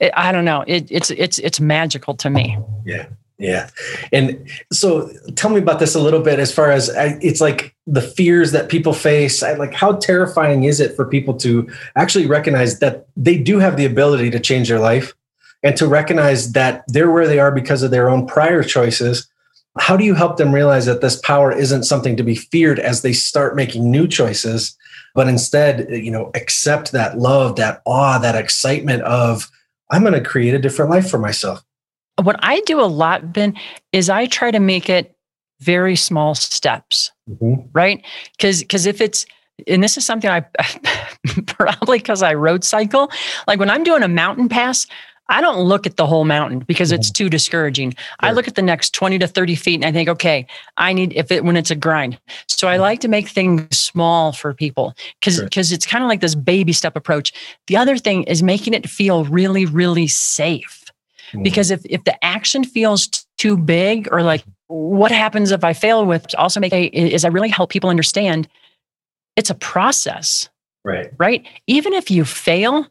it, 0.00 0.10
i 0.16 0.32
don't 0.32 0.44
know 0.44 0.64
it, 0.66 0.88
it's 0.90 1.10
it's 1.10 1.38
it's 1.38 1.60
magical 1.60 2.14
to 2.14 2.28
me 2.30 2.58
Yeah. 2.84 3.06
Yeah. 3.40 3.70
And 4.12 4.46
so 4.70 5.10
tell 5.34 5.48
me 5.50 5.60
about 5.60 5.78
this 5.78 5.94
a 5.94 5.98
little 6.00 6.20
bit 6.20 6.38
as 6.38 6.52
far 6.52 6.70
as 6.70 6.90
it's 6.94 7.40
like 7.40 7.74
the 7.86 8.02
fears 8.02 8.52
that 8.52 8.68
people 8.68 8.92
face. 8.92 9.40
Like, 9.40 9.72
how 9.72 9.94
terrifying 9.94 10.64
is 10.64 10.78
it 10.78 10.94
for 10.94 11.06
people 11.06 11.32
to 11.38 11.66
actually 11.96 12.26
recognize 12.26 12.80
that 12.80 13.06
they 13.16 13.38
do 13.38 13.58
have 13.58 13.78
the 13.78 13.86
ability 13.86 14.30
to 14.32 14.40
change 14.40 14.68
their 14.68 14.78
life 14.78 15.14
and 15.62 15.76
to 15.76 15.86
recognize 15.86 16.52
that 16.52 16.84
they're 16.88 17.10
where 17.10 17.26
they 17.26 17.38
are 17.38 17.52
because 17.52 17.82
of 17.82 17.90
their 17.90 18.08
own 18.08 18.26
prior 18.26 18.62
choices? 18.62 19.28
How 19.78 19.96
do 19.96 20.04
you 20.04 20.14
help 20.14 20.36
them 20.36 20.54
realize 20.54 20.86
that 20.86 21.00
this 21.00 21.16
power 21.20 21.52
isn't 21.52 21.84
something 21.84 22.16
to 22.16 22.22
be 22.22 22.34
feared 22.34 22.78
as 22.78 23.02
they 23.02 23.12
start 23.12 23.54
making 23.54 23.90
new 23.90 24.08
choices, 24.08 24.76
but 25.14 25.28
instead, 25.28 25.88
you 25.90 26.10
know, 26.10 26.30
accept 26.34 26.92
that 26.92 27.18
love, 27.18 27.56
that 27.56 27.80
awe, 27.84 28.18
that 28.18 28.34
excitement 28.34 29.02
of, 29.02 29.50
I'm 29.90 30.02
going 30.02 30.14
to 30.14 30.20
create 30.20 30.54
a 30.54 30.58
different 30.58 30.90
life 30.90 31.08
for 31.08 31.18
myself? 31.18 31.64
what 32.24 32.36
I 32.40 32.60
do 32.60 32.80
a 32.80 32.82
lot, 32.82 33.32
Ben, 33.32 33.54
is 33.92 34.10
I 34.10 34.26
try 34.26 34.50
to 34.50 34.60
make 34.60 34.88
it 34.88 35.16
very 35.60 35.96
small 35.96 36.34
steps, 36.34 37.12
mm-hmm. 37.28 37.66
right? 37.72 38.04
Because 38.36 38.60
because 38.60 38.86
if 38.86 39.00
it's 39.00 39.26
and 39.66 39.82
this 39.82 39.96
is 39.96 40.06
something 40.06 40.30
I 40.30 40.40
probably 41.46 41.98
because 41.98 42.22
I 42.22 42.34
road 42.34 42.64
cycle. 42.64 43.10
Like 43.46 43.58
when 43.58 43.70
I'm 43.70 43.84
doing 43.84 44.02
a 44.02 44.08
mountain 44.08 44.48
pass, 44.48 44.86
I 45.30 45.40
don't 45.40 45.60
look 45.60 45.86
at 45.86 45.96
the 45.96 46.06
whole 46.06 46.24
mountain 46.24 46.58
because 46.58 46.90
it's 46.90 47.08
mm-hmm. 47.08 47.24
too 47.24 47.30
discouraging. 47.30 47.92
Sure. 47.92 47.98
I 48.18 48.32
look 48.32 48.48
at 48.48 48.56
the 48.56 48.62
next 48.62 48.92
20 48.94 49.18
to 49.20 49.28
30 49.28 49.54
feet 49.54 49.74
and 49.76 49.84
I 49.84 49.92
think, 49.92 50.08
okay, 50.08 50.46
I 50.76 50.92
need 50.92 51.12
if 51.14 51.30
it 51.30 51.44
when 51.44 51.56
it's 51.56 51.70
a 51.70 51.76
grind. 51.76 52.18
So 52.48 52.68
I 52.68 52.74
mm-hmm. 52.74 52.82
like 52.82 53.00
to 53.00 53.08
make 53.08 53.28
things 53.28 53.78
small 53.78 54.32
for 54.32 54.52
people 54.52 54.94
because 55.20 55.40
because 55.40 55.68
sure. 55.68 55.74
it's 55.76 55.86
kind 55.86 56.02
of 56.02 56.08
like 56.08 56.20
this 56.20 56.34
baby 56.34 56.72
step 56.72 56.96
approach. 56.96 57.32
The 57.68 57.76
other 57.76 57.96
thing 57.96 58.24
is 58.24 58.42
making 58.42 58.74
it 58.74 58.90
feel 58.90 59.24
really, 59.24 59.66
really 59.66 60.08
safe. 60.08 60.84
Mm-hmm. 61.28 61.44
Because 61.44 61.70
if 61.70 61.80
if 61.84 62.02
the 62.04 62.22
action 62.24 62.64
feels 62.64 63.06
t- 63.06 63.20
too 63.38 63.56
big 63.56 64.08
or 64.10 64.22
like 64.22 64.44
what 64.66 65.12
happens 65.12 65.52
if 65.52 65.62
I 65.62 65.72
fail 65.72 66.04
with 66.04 66.34
also 66.36 66.58
make 66.58 66.72
a, 66.72 66.86
is 66.86 67.24
I 67.24 67.28
really 67.28 67.48
help 67.48 67.70
people 67.70 67.88
understand 67.88 68.48
it's 69.36 69.50
a 69.50 69.54
process. 69.54 70.48
Right. 70.84 71.12
Right. 71.18 71.46
Even 71.66 71.92
if 71.92 72.10
you 72.10 72.24
fail, 72.24 72.88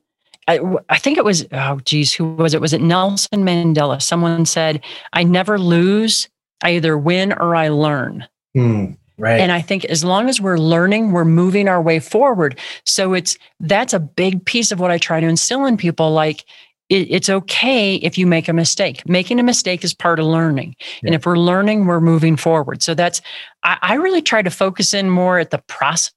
I, 0.50 0.60
I, 0.90 0.98
think 0.98 1.20
it 1.20 1.24
was, 1.24 1.46
oh, 1.52 1.80
geez, 1.86 2.12
who 2.12 2.34
was 2.34 2.56
it? 2.56 2.62
Was 2.62 2.74
it 2.74 2.82
Nelson 2.82 3.44
Mandela? 3.44 4.02
Someone 4.02 4.48
said, 4.48 4.84
I 5.14 5.24
never 5.24 5.60
lose. 5.60 6.28
I 6.64 6.72
either 6.72 6.98
win 6.98 7.34
or 7.34 7.56
I 7.56 7.68
learn. 7.68 8.28
Hmm. 8.56 8.94
right. 9.20 9.40
And 9.40 9.52
I 9.52 9.62
think 9.62 9.86
as 9.86 10.04
long 10.04 10.28
as 10.28 10.42
we're 10.42 10.58
learning, 10.58 11.12
we're 11.12 11.24
moving 11.24 11.68
our 11.68 11.80
way 11.80 12.00
forward. 12.00 12.58
So 12.84 13.14
it's, 13.14 13.38
that's 13.60 13.94
a 13.94 14.00
big 14.00 14.44
piece 14.44 14.72
of 14.72 14.80
what 14.80 14.90
I 14.90 14.98
try 14.98 15.20
to 15.20 15.28
instill 15.28 15.66
in 15.66 15.78
people. 15.78 16.12
Like, 16.12 16.46
it, 16.90 17.12
it's 17.12 17.30
okay 17.30 17.96
if 17.98 18.18
you 18.18 18.26
make 18.26 18.48
a 18.48 18.54
mistake. 18.54 19.08
Making 19.08 19.40
a 19.40 19.44
mistake 19.44 19.84
is 19.84 19.94
part 19.94 20.20
of 20.20 20.26
learning. 20.26 20.76
Yeah. 20.80 21.10
And 21.10 21.16
if 21.16 21.28
we're 21.28 21.38
learning, 21.38 21.86
we're 21.86 22.02
moving 22.02 22.36
forward. 22.36 22.82
So 22.82 22.96
that's, 22.96 23.22
I, 23.62 23.78
I 23.84 23.94
really 23.94 24.24
try 24.24 24.42
to 24.42 24.50
focus 24.50 24.96
in 24.96 25.12
more 25.12 25.38
at 25.38 25.52
the 25.52 25.60
process 25.68 26.12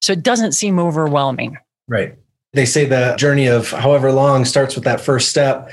so 0.00 0.12
it 0.12 0.22
doesn't 0.22 0.52
seem 0.52 0.78
overwhelming. 0.78 1.58
Right. 1.86 2.16
They 2.54 2.64
say 2.64 2.84
the 2.84 3.14
journey 3.18 3.46
of 3.46 3.70
however 3.70 4.12
long 4.12 4.44
starts 4.44 4.74
with 4.74 4.84
that 4.84 5.00
first 5.00 5.28
step. 5.28 5.70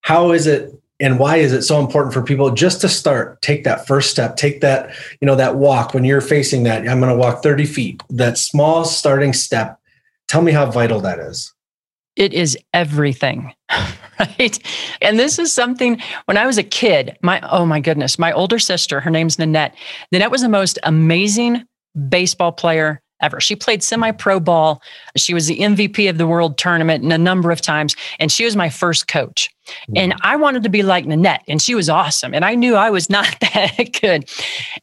How 0.00 0.32
is 0.32 0.46
it 0.46 0.72
and 1.02 1.18
why 1.18 1.38
is 1.38 1.52
it 1.52 1.62
so 1.62 1.80
important 1.80 2.14
for 2.14 2.22
people 2.22 2.50
just 2.52 2.80
to 2.80 2.88
start 2.88 3.42
take 3.42 3.64
that 3.64 3.86
first 3.86 4.10
step 4.10 4.36
take 4.36 4.60
that 4.60 4.94
you 5.20 5.26
know 5.26 5.34
that 5.34 5.56
walk 5.56 5.92
when 5.92 6.04
you're 6.04 6.20
facing 6.20 6.62
that 6.62 6.88
i'm 6.88 7.00
going 7.00 7.12
to 7.12 7.16
walk 7.16 7.42
30 7.42 7.66
feet 7.66 8.02
that 8.08 8.38
small 8.38 8.84
starting 8.84 9.32
step. 9.32 9.78
Tell 10.28 10.40
me 10.40 10.52
how 10.52 10.70
vital 10.70 11.00
that 11.00 11.18
is. 11.18 11.52
It 12.16 12.32
is 12.32 12.56
everything 12.72 13.52
right? 14.18 14.58
And 15.02 15.18
this 15.18 15.38
is 15.38 15.52
something 15.52 16.00
when 16.26 16.36
i 16.38 16.46
was 16.46 16.56
a 16.56 16.62
kid 16.62 17.18
my 17.20 17.40
oh 17.50 17.66
my 17.66 17.80
goodness 17.80 18.18
my 18.18 18.32
older 18.32 18.58
sister 18.58 19.00
her 19.00 19.10
name's 19.10 19.38
nanette. 19.38 19.74
Nanette 20.12 20.30
was 20.30 20.42
the 20.42 20.48
most 20.48 20.78
amazing 20.84 21.64
baseball 22.08 22.52
player 22.52 23.01
ever. 23.22 23.40
She 23.40 23.56
played 23.56 23.82
semi 23.82 24.10
pro 24.10 24.40
ball. 24.40 24.82
She 25.16 25.34
was 25.34 25.46
the 25.46 25.58
MVP 25.58 26.10
of 26.10 26.18
the 26.18 26.26
world 26.26 26.58
tournament 26.58 27.04
in 27.04 27.12
a 27.12 27.18
number 27.18 27.50
of 27.50 27.60
times. 27.60 27.96
And 28.18 28.30
she 28.30 28.44
was 28.44 28.56
my 28.56 28.68
first 28.68 29.08
coach. 29.08 29.48
Mm-hmm. 29.66 29.96
And 29.96 30.14
I 30.22 30.36
wanted 30.36 30.62
to 30.64 30.68
be 30.68 30.82
like 30.82 31.06
Nanette, 31.06 31.42
and 31.48 31.60
she 31.60 31.74
was 31.74 31.88
awesome. 31.88 32.34
And 32.34 32.44
I 32.44 32.54
knew 32.54 32.74
I 32.74 32.90
was 32.90 33.08
not 33.18 33.36
that 33.40 33.98
good. 34.00 34.28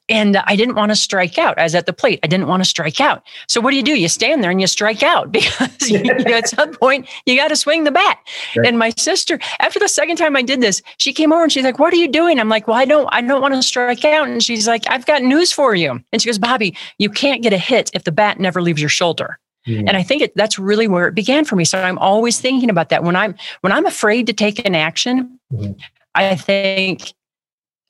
And 0.07 0.37
I 0.37 0.55
didn't 0.55 0.75
want 0.75 0.91
to 0.91 0.95
strike 0.95 1.37
out. 1.37 1.57
I 1.57 1.63
was 1.63 1.75
at 1.75 1.85
the 1.85 1.93
plate. 1.93 2.19
I 2.23 2.27
didn't 2.27 2.47
want 2.47 2.63
to 2.63 2.69
strike 2.69 3.01
out. 3.01 3.23
So 3.47 3.61
what 3.61 3.71
do 3.71 3.77
you 3.77 3.83
do? 3.83 3.99
You 3.99 4.07
stand 4.07 4.43
there 4.43 4.51
and 4.51 4.61
you 4.61 4.67
strike 4.67 5.03
out 5.03 5.31
because 5.31 5.89
you, 5.89 5.99
at 5.99 6.49
some 6.55 6.73
point 6.73 7.07
you 7.25 7.35
got 7.35 7.49
to 7.49 7.55
swing 7.55 7.83
the 7.83 7.91
bat. 7.91 8.19
Right. 8.55 8.67
And 8.67 8.79
my 8.79 8.91
sister, 8.97 9.39
after 9.59 9.79
the 9.79 9.89
second 9.89 10.17
time 10.17 10.35
I 10.35 10.41
did 10.41 10.61
this, 10.61 10.81
she 10.97 11.13
came 11.13 11.31
over 11.31 11.43
and 11.43 11.51
she's 11.51 11.63
like, 11.63 11.79
"What 11.79 11.93
are 11.93 11.97
you 11.97 12.07
doing?" 12.07 12.39
I'm 12.39 12.49
like, 12.49 12.67
"Well, 12.67 12.77
I 12.77 12.85
don't, 12.85 13.07
I 13.11 13.21
don't 13.21 13.41
want 13.41 13.53
to 13.53 13.63
strike 13.63 14.05
out." 14.05 14.27
And 14.27 14.43
she's 14.43 14.67
like, 14.67 14.83
"I've 14.89 15.05
got 15.05 15.23
news 15.23 15.51
for 15.51 15.75
you." 15.75 15.99
And 16.11 16.21
she 16.21 16.27
goes, 16.27 16.39
"Bobbi, 16.39 16.75
you 16.97 17.09
can't 17.09 17.43
get 17.43 17.53
a 17.53 17.57
hit 17.57 17.91
if 17.93 18.03
the 18.03 18.11
bat 18.11 18.39
never 18.39 18.61
leaves 18.61 18.81
your 18.81 18.89
shoulder." 18.89 19.39
Mm. 19.67 19.87
And 19.87 19.97
I 19.97 20.03
think 20.03 20.21
it, 20.21 20.35
that's 20.35 20.57
really 20.57 20.87
where 20.87 21.07
it 21.07 21.15
began 21.15 21.45
for 21.45 21.55
me. 21.55 21.65
So 21.65 21.81
I'm 21.81 21.97
always 21.97 22.39
thinking 22.39 22.69
about 22.69 22.89
that 22.89 23.03
when 23.03 23.15
I'm 23.15 23.35
when 23.61 23.73
I'm 23.73 23.85
afraid 23.85 24.27
to 24.27 24.33
take 24.33 24.65
an 24.65 24.75
action. 24.75 25.39
Mm. 25.51 25.79
I 26.15 26.35
think, 26.35 27.13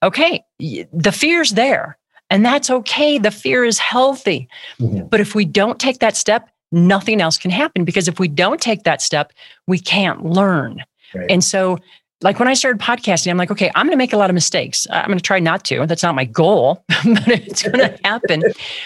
okay, 0.04 0.44
the 0.60 1.12
fear's 1.12 1.52
there, 1.52 1.98
and 2.30 2.46
that's 2.46 2.70
okay. 2.70 3.18
The 3.18 3.32
fear 3.32 3.64
is 3.64 3.80
healthy, 3.80 4.48
mm-hmm. 4.80 5.08
but 5.08 5.20
if 5.22 5.36
we 5.36 5.46
don't 5.46 5.80
take 5.80 6.00
that 6.00 6.18
step, 6.18 6.50
nothing 6.72 7.22
else 7.22 7.38
can 7.38 7.52
happen. 7.52 7.86
Because 7.86 8.08
if 8.08 8.20
we 8.20 8.28
don't 8.28 8.60
take 8.60 8.84
that 8.84 9.02
step, 9.02 9.32
we 9.68 9.80
can't 9.80 10.26
learn. 10.26 10.84
Right. 11.14 11.32
And 11.32 11.44
so 11.44 11.80
like 12.22 12.38
when 12.38 12.48
I 12.50 12.54
started 12.54 12.82
podcasting, 12.82 13.32
I'm 13.32 13.38
like, 13.38 13.52
okay, 13.52 13.72
I'm 13.76 13.86
going 13.86 13.94
to 13.94 13.98
make 13.98 14.12
a 14.12 14.18
lot 14.18 14.30
of 14.30 14.34
mistakes. 14.34 14.86
I'm 14.92 15.08
going 15.08 15.18
to 15.18 15.24
try 15.24 15.40
not 15.40 15.64
to. 15.66 15.86
That's 15.86 16.04
not 16.04 16.16
my 16.16 16.26
goal, 16.26 16.84
but 16.88 17.28
it's 17.28 17.64
going 17.64 17.80
to 17.80 17.98
happen. 18.04 18.44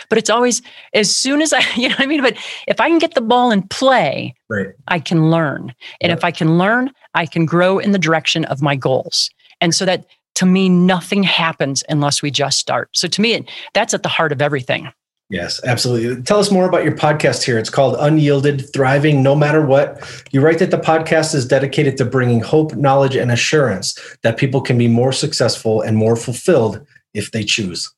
but 0.09 0.17
it's 0.17 0.29
always 0.29 0.61
as 0.93 1.13
soon 1.13 1.41
as 1.41 1.51
I, 1.51 1.59
you 1.75 1.89
know 1.89 1.95
what 1.95 2.03
I 2.03 2.05
mean? 2.05 2.21
But 2.21 2.37
if 2.67 2.79
I 2.79 2.89
can 2.89 2.99
get 2.99 3.15
the 3.15 3.21
ball 3.21 3.51
in 3.51 3.63
play, 3.63 4.35
right. 4.49 4.67
I 4.87 4.99
can 4.99 5.31
learn. 5.31 5.73
And 5.99 6.11
if 6.11 6.23
I 6.23 6.31
can 6.31 6.57
learn, 6.57 6.91
I 7.15 7.25
can 7.25 7.45
grow 7.45 7.79
in 7.79 7.91
the 7.91 7.99
direction 7.99 8.45
of 8.45 8.61
my 8.61 8.75
goals. 8.75 9.29
And 9.61 9.73
so 9.73 9.85
that 9.85 10.05
to 10.35 10.45
me, 10.45 10.67
nothing 10.69 11.23
happens 11.23 11.83
unless 11.89 12.21
we 12.21 12.31
just 12.31 12.57
start. 12.59 12.89
So 12.93 13.07
to 13.07 13.21
me, 13.21 13.33
it, 13.33 13.49
that's 13.73 13.93
at 13.93 14.03
the 14.03 14.09
heart 14.09 14.31
of 14.31 14.41
everything. 14.41 14.91
Yes, 15.29 15.59
absolutely. 15.65 16.21
Tell 16.23 16.39
us 16.39 16.51
more 16.51 16.67
about 16.67 16.83
your 16.83 16.95
podcast 16.95 17.43
here. 17.43 17.57
It's 17.57 17.69
called 17.69 17.95
Unyielded 17.99 18.71
Thriving 18.73 19.23
No 19.23 19.35
Matter 19.35 19.65
What. 19.65 19.99
You 20.31 20.41
write 20.41 20.59
that 20.59 20.69
the 20.69 20.77
podcast 20.77 21.33
is 21.33 21.45
dedicated 21.45 21.97
to 21.97 22.05
bringing 22.05 22.41
hope, 22.41 22.75
knowledge, 22.75 23.15
and 23.15 23.31
assurance 23.31 23.97
that 24.21 24.37
people 24.37 24.61
can 24.61 24.77
be 24.77 24.87
more 24.87 25.11
successful 25.11 25.81
and 25.81 25.97
more 25.97 26.15
fulfilled 26.15 26.85
if 27.13 27.31
they 27.31 27.43
choose. 27.43 27.91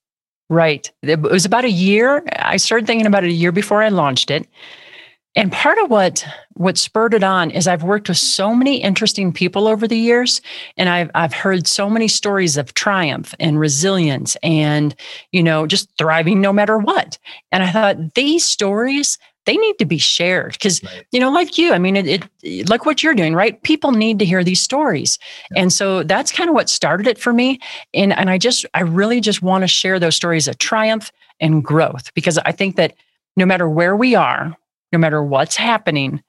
Right. 0.49 0.91
It 1.01 1.21
was 1.21 1.45
about 1.45 1.65
a 1.65 1.71
year. 1.71 2.23
I 2.37 2.57
started 2.57 2.85
thinking 2.85 3.07
about 3.07 3.23
it 3.23 3.29
a 3.29 3.33
year 3.33 3.51
before 3.51 3.81
I 3.81 3.89
launched 3.89 4.29
it. 4.29 4.47
And 5.35 5.51
part 5.51 5.77
of 5.79 5.89
what 5.89 6.25
what 6.53 6.77
spurred 6.77 7.13
it 7.13 7.23
on 7.23 7.51
is 7.51 7.67
I've 7.67 7.83
worked 7.83 8.07
with 8.07 8.17
so 8.17 8.55
many 8.55 8.81
interesting 8.81 9.33
people 9.33 9.67
over 9.67 9.87
the 9.87 9.97
years 9.97 10.41
and 10.77 10.87
I've 10.87 11.11
I've 11.13 11.33
heard 11.33 11.67
so 11.67 11.89
many 11.89 12.07
stories 12.07 12.55
of 12.55 12.73
triumph 12.73 13.35
and 13.39 13.59
resilience 13.59 14.37
and 14.41 14.95
you 15.31 15.43
know 15.43 15.67
just 15.67 15.89
thriving 15.97 16.41
no 16.41 16.53
matter 16.53 16.77
what. 16.77 17.17
And 17.51 17.63
I 17.63 17.71
thought 17.71 18.13
these 18.15 18.45
stories 18.45 19.17
they 19.45 19.57
need 19.57 19.77
to 19.77 19.85
be 19.85 19.97
shared 19.97 20.53
because 20.53 20.83
right. 20.83 21.05
you 21.11 21.19
know 21.19 21.31
like 21.31 21.57
you 21.57 21.71
i 21.71 21.77
mean 21.77 21.95
it, 21.95 22.27
it, 22.41 22.67
like 22.67 22.85
what 22.85 23.03
you're 23.03 23.13
doing 23.13 23.35
right 23.35 23.61
people 23.63 23.91
need 23.91 24.17
to 24.19 24.25
hear 24.25 24.43
these 24.43 24.59
stories 24.59 25.19
yeah. 25.51 25.61
and 25.61 25.71
so 25.71 26.01
that's 26.01 26.31
kind 26.31 26.49
of 26.49 26.55
what 26.55 26.67
started 26.67 27.05
it 27.05 27.19
for 27.19 27.31
me 27.31 27.59
and 27.93 28.11
and 28.13 28.31
i 28.31 28.39
just 28.39 28.65
i 28.73 28.81
really 28.81 29.21
just 29.21 29.43
want 29.43 29.61
to 29.61 29.67
share 29.67 29.99
those 29.99 30.15
stories 30.15 30.47
of 30.47 30.57
triumph 30.57 31.11
and 31.39 31.63
growth 31.63 32.11
because 32.15 32.39
i 32.39 32.51
think 32.51 32.75
that 32.75 32.95
no 33.37 33.45
matter 33.45 33.69
where 33.69 33.95
we 33.95 34.15
are 34.15 34.57
no 34.95 34.99
matter 34.99 35.21
what's 35.21 35.57
happening, 35.57 36.23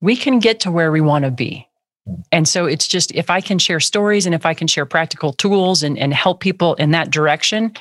we 0.00 0.14
can 0.14 0.38
get 0.38 0.60
to 0.60 0.70
where 0.70 0.92
we 0.92 1.00
want 1.00 1.24
to 1.24 1.32
be. 1.32 1.66
And 2.30 2.46
so 2.46 2.64
it's 2.64 2.86
just 2.86 3.12
if 3.12 3.28
I 3.28 3.40
can 3.40 3.58
share 3.58 3.80
stories 3.80 4.24
and 4.24 4.36
if 4.36 4.46
I 4.46 4.54
can 4.54 4.68
share 4.68 4.86
practical 4.86 5.32
tools 5.32 5.82
and, 5.82 5.98
and 5.98 6.14
help 6.14 6.38
people 6.38 6.74
in 6.74 6.92
that 6.92 7.10
direction, 7.10 7.72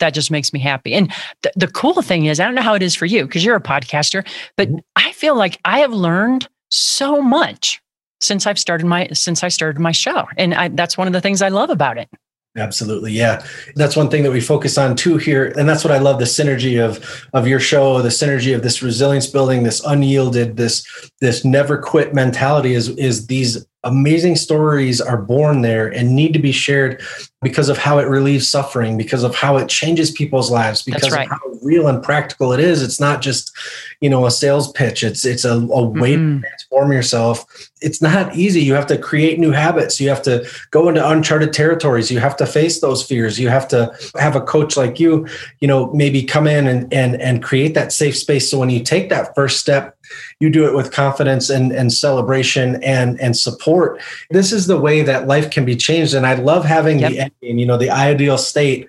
that 0.00 0.10
just 0.10 0.28
makes 0.28 0.52
me 0.52 0.58
happy. 0.58 0.92
And 0.92 1.08
th- 1.44 1.54
the 1.54 1.68
cool 1.68 2.02
thing 2.02 2.26
is, 2.26 2.40
I 2.40 2.46
don't 2.46 2.56
know 2.56 2.62
how 2.62 2.74
it 2.74 2.82
is 2.82 2.96
for 2.96 3.06
you 3.06 3.26
because 3.26 3.44
you're 3.44 3.54
a 3.54 3.62
podcaster, 3.62 4.26
but 4.56 4.68
mm-hmm. 4.68 4.78
I 4.96 5.12
feel 5.12 5.36
like 5.36 5.60
I 5.64 5.78
have 5.78 5.92
learned 5.92 6.48
so 6.70 7.22
much 7.22 7.80
since 8.20 8.48
I've 8.48 8.58
started 8.58 8.86
my 8.86 9.08
since 9.12 9.44
I 9.44 9.48
started 9.48 9.80
my 9.80 9.92
show, 9.92 10.26
and 10.36 10.52
I, 10.52 10.68
that's 10.68 10.98
one 10.98 11.06
of 11.06 11.12
the 11.12 11.20
things 11.20 11.42
I 11.42 11.48
love 11.48 11.70
about 11.70 11.96
it. 11.96 12.08
Absolutely. 12.56 13.12
Yeah. 13.12 13.44
That's 13.74 13.96
one 13.96 14.08
thing 14.08 14.22
that 14.22 14.30
we 14.30 14.40
focus 14.40 14.78
on 14.78 14.94
too 14.94 15.16
here. 15.16 15.52
And 15.58 15.68
that's 15.68 15.82
what 15.82 15.92
I 15.92 15.98
love 15.98 16.20
the 16.20 16.24
synergy 16.24 16.80
of 16.80 17.04
of 17.32 17.48
your 17.48 17.58
show, 17.58 18.00
the 18.00 18.10
synergy 18.10 18.54
of 18.54 18.62
this 18.62 18.80
resilience 18.80 19.26
building, 19.26 19.64
this 19.64 19.82
unyielded, 19.84 20.56
this 20.56 20.86
this 21.20 21.44
never 21.44 21.78
quit 21.78 22.14
mentality 22.14 22.74
is 22.74 22.90
is 22.90 23.26
these 23.26 23.66
amazing 23.82 24.36
stories 24.36 25.00
are 25.00 25.20
born 25.20 25.62
there 25.62 25.88
and 25.88 26.14
need 26.14 26.32
to 26.32 26.38
be 26.38 26.52
shared 26.52 27.02
because 27.44 27.68
of 27.68 27.78
how 27.78 27.98
it 27.98 28.08
relieves 28.08 28.48
suffering, 28.48 28.96
because 28.96 29.22
of 29.22 29.36
how 29.36 29.56
it 29.56 29.68
changes 29.68 30.10
people's 30.10 30.50
lives, 30.50 30.82
because 30.82 31.12
right. 31.12 31.30
of 31.30 31.38
how 31.38 31.58
real 31.62 31.86
and 31.86 32.02
practical 32.02 32.52
it 32.52 32.58
is. 32.58 32.82
It's 32.82 32.98
not 32.98 33.22
just, 33.22 33.56
you 34.00 34.10
know, 34.10 34.26
a 34.26 34.30
sales 34.30 34.72
pitch. 34.72 35.04
It's 35.04 35.24
it's 35.24 35.44
a, 35.44 35.52
a 35.52 35.84
way 35.84 36.14
mm-hmm. 36.14 36.40
to 36.40 36.48
transform 36.48 36.92
yourself. 36.92 37.44
It's 37.80 38.02
not 38.02 38.34
easy. 38.34 38.62
You 38.62 38.74
have 38.74 38.86
to 38.86 38.98
create 38.98 39.38
new 39.38 39.50
habits. 39.52 40.00
You 40.00 40.08
have 40.08 40.22
to 40.22 40.48
go 40.70 40.88
into 40.88 41.06
uncharted 41.06 41.52
territories. 41.52 42.10
You 42.10 42.18
have 42.18 42.36
to 42.38 42.46
face 42.46 42.80
those 42.80 43.06
fears. 43.06 43.38
You 43.38 43.50
have 43.50 43.68
to 43.68 43.94
have 44.18 44.34
a 44.34 44.40
coach 44.40 44.76
like 44.76 44.98
you, 44.98 45.26
you 45.60 45.68
know, 45.68 45.92
maybe 45.92 46.22
come 46.22 46.46
in 46.46 46.66
and 46.66 46.92
and 46.92 47.20
and 47.20 47.42
create 47.42 47.74
that 47.74 47.92
safe 47.92 48.16
space. 48.16 48.50
So 48.50 48.58
when 48.58 48.70
you 48.70 48.82
take 48.82 49.10
that 49.10 49.34
first 49.34 49.60
step, 49.60 49.96
you 50.40 50.50
do 50.50 50.66
it 50.66 50.74
with 50.74 50.92
confidence 50.92 51.50
and, 51.50 51.72
and 51.72 51.92
celebration 51.92 52.82
and 52.82 53.20
and 53.20 53.36
support 53.36 54.00
this 54.30 54.52
is 54.52 54.66
the 54.66 54.78
way 54.78 55.02
that 55.02 55.26
life 55.26 55.50
can 55.50 55.64
be 55.64 55.76
changed 55.76 56.14
and 56.14 56.26
i 56.26 56.34
love 56.34 56.64
having 56.64 56.98
yep. 56.98 57.12
the 57.12 57.20
you 57.40 57.66
know 57.66 57.76
the 57.76 57.90
ideal 57.90 58.38
state 58.38 58.88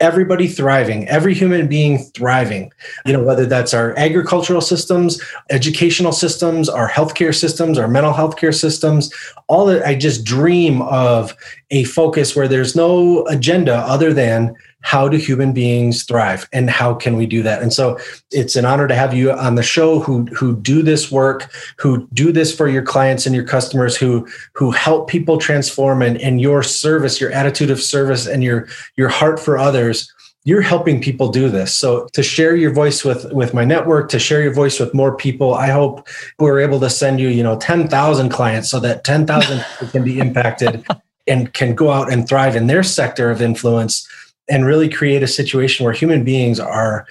everybody 0.00 0.48
thriving 0.48 1.06
every 1.08 1.34
human 1.34 1.68
being 1.68 1.98
thriving 1.98 2.72
you 3.04 3.12
know 3.12 3.22
whether 3.22 3.44
that's 3.44 3.74
our 3.74 3.96
agricultural 3.98 4.62
systems 4.62 5.20
educational 5.50 6.12
systems 6.12 6.68
our 6.68 6.88
healthcare 6.88 7.34
systems 7.34 7.78
our 7.78 7.88
mental 7.88 8.12
health 8.12 8.36
care 8.36 8.52
systems 8.52 9.12
all 9.46 9.66
that 9.66 9.86
i 9.86 9.94
just 9.94 10.24
dream 10.24 10.80
of 10.82 11.36
a 11.70 11.84
focus 11.84 12.34
where 12.34 12.48
there's 12.48 12.74
no 12.74 13.26
agenda 13.26 13.76
other 13.76 14.12
than 14.12 14.54
how 14.82 15.08
do 15.08 15.16
human 15.16 15.52
beings 15.52 16.04
thrive 16.04 16.48
and 16.52 16.70
how 16.70 16.94
can 16.94 17.16
we 17.16 17.26
do 17.26 17.42
that? 17.42 17.62
And 17.62 17.72
so 17.72 17.98
it's 18.30 18.56
an 18.56 18.64
honor 18.64 18.88
to 18.88 18.94
have 18.94 19.14
you 19.14 19.32
on 19.32 19.54
the 19.54 19.62
show 19.62 20.00
who 20.00 20.24
who 20.26 20.56
do 20.56 20.82
this 20.82 21.10
work 21.10 21.52
who 21.78 22.08
do 22.12 22.32
this 22.32 22.54
for 22.54 22.68
your 22.68 22.82
clients 22.82 23.26
and 23.26 23.34
your 23.34 23.44
customers 23.44 23.96
who 23.96 24.26
who 24.54 24.70
help 24.70 25.08
people 25.08 25.38
transform 25.38 26.02
and, 26.02 26.20
and 26.20 26.40
your 26.40 26.62
service 26.62 27.20
your 27.20 27.30
attitude 27.32 27.70
of 27.70 27.80
service 27.80 28.26
and 28.26 28.42
your 28.42 28.66
your 28.96 29.08
heart 29.08 29.38
for 29.38 29.58
others 29.58 30.12
you're 30.44 30.62
helping 30.62 31.02
people 31.02 31.28
do 31.28 31.50
this. 31.50 31.76
So 31.76 32.06
to 32.14 32.22
share 32.22 32.56
your 32.56 32.72
voice 32.72 33.04
with 33.04 33.30
with 33.32 33.52
my 33.52 33.64
network 33.64 34.08
to 34.10 34.18
share 34.18 34.42
your 34.42 34.54
voice 34.54 34.80
with 34.80 34.94
more 34.94 35.14
people 35.14 35.54
i 35.54 35.68
hope 35.68 36.08
we're 36.38 36.60
able 36.60 36.80
to 36.80 36.88
send 36.90 37.20
you 37.20 37.28
you 37.28 37.42
know 37.42 37.58
10,000 37.58 38.30
clients 38.30 38.70
so 38.70 38.80
that 38.80 39.04
10,000 39.04 39.64
can 39.90 40.02
be 40.02 40.18
impacted 40.18 40.84
and 41.26 41.52
can 41.52 41.74
go 41.74 41.90
out 41.90 42.12
and 42.12 42.26
thrive 42.26 42.56
in 42.56 42.66
their 42.66 42.82
sector 42.82 43.30
of 43.30 43.42
influence 43.42 44.08
and 44.50 44.66
really 44.66 44.88
create 44.88 45.22
a 45.22 45.28
situation 45.28 45.84
where 45.84 45.94
human 45.94 46.24
beings 46.24 46.60
are 46.60 47.06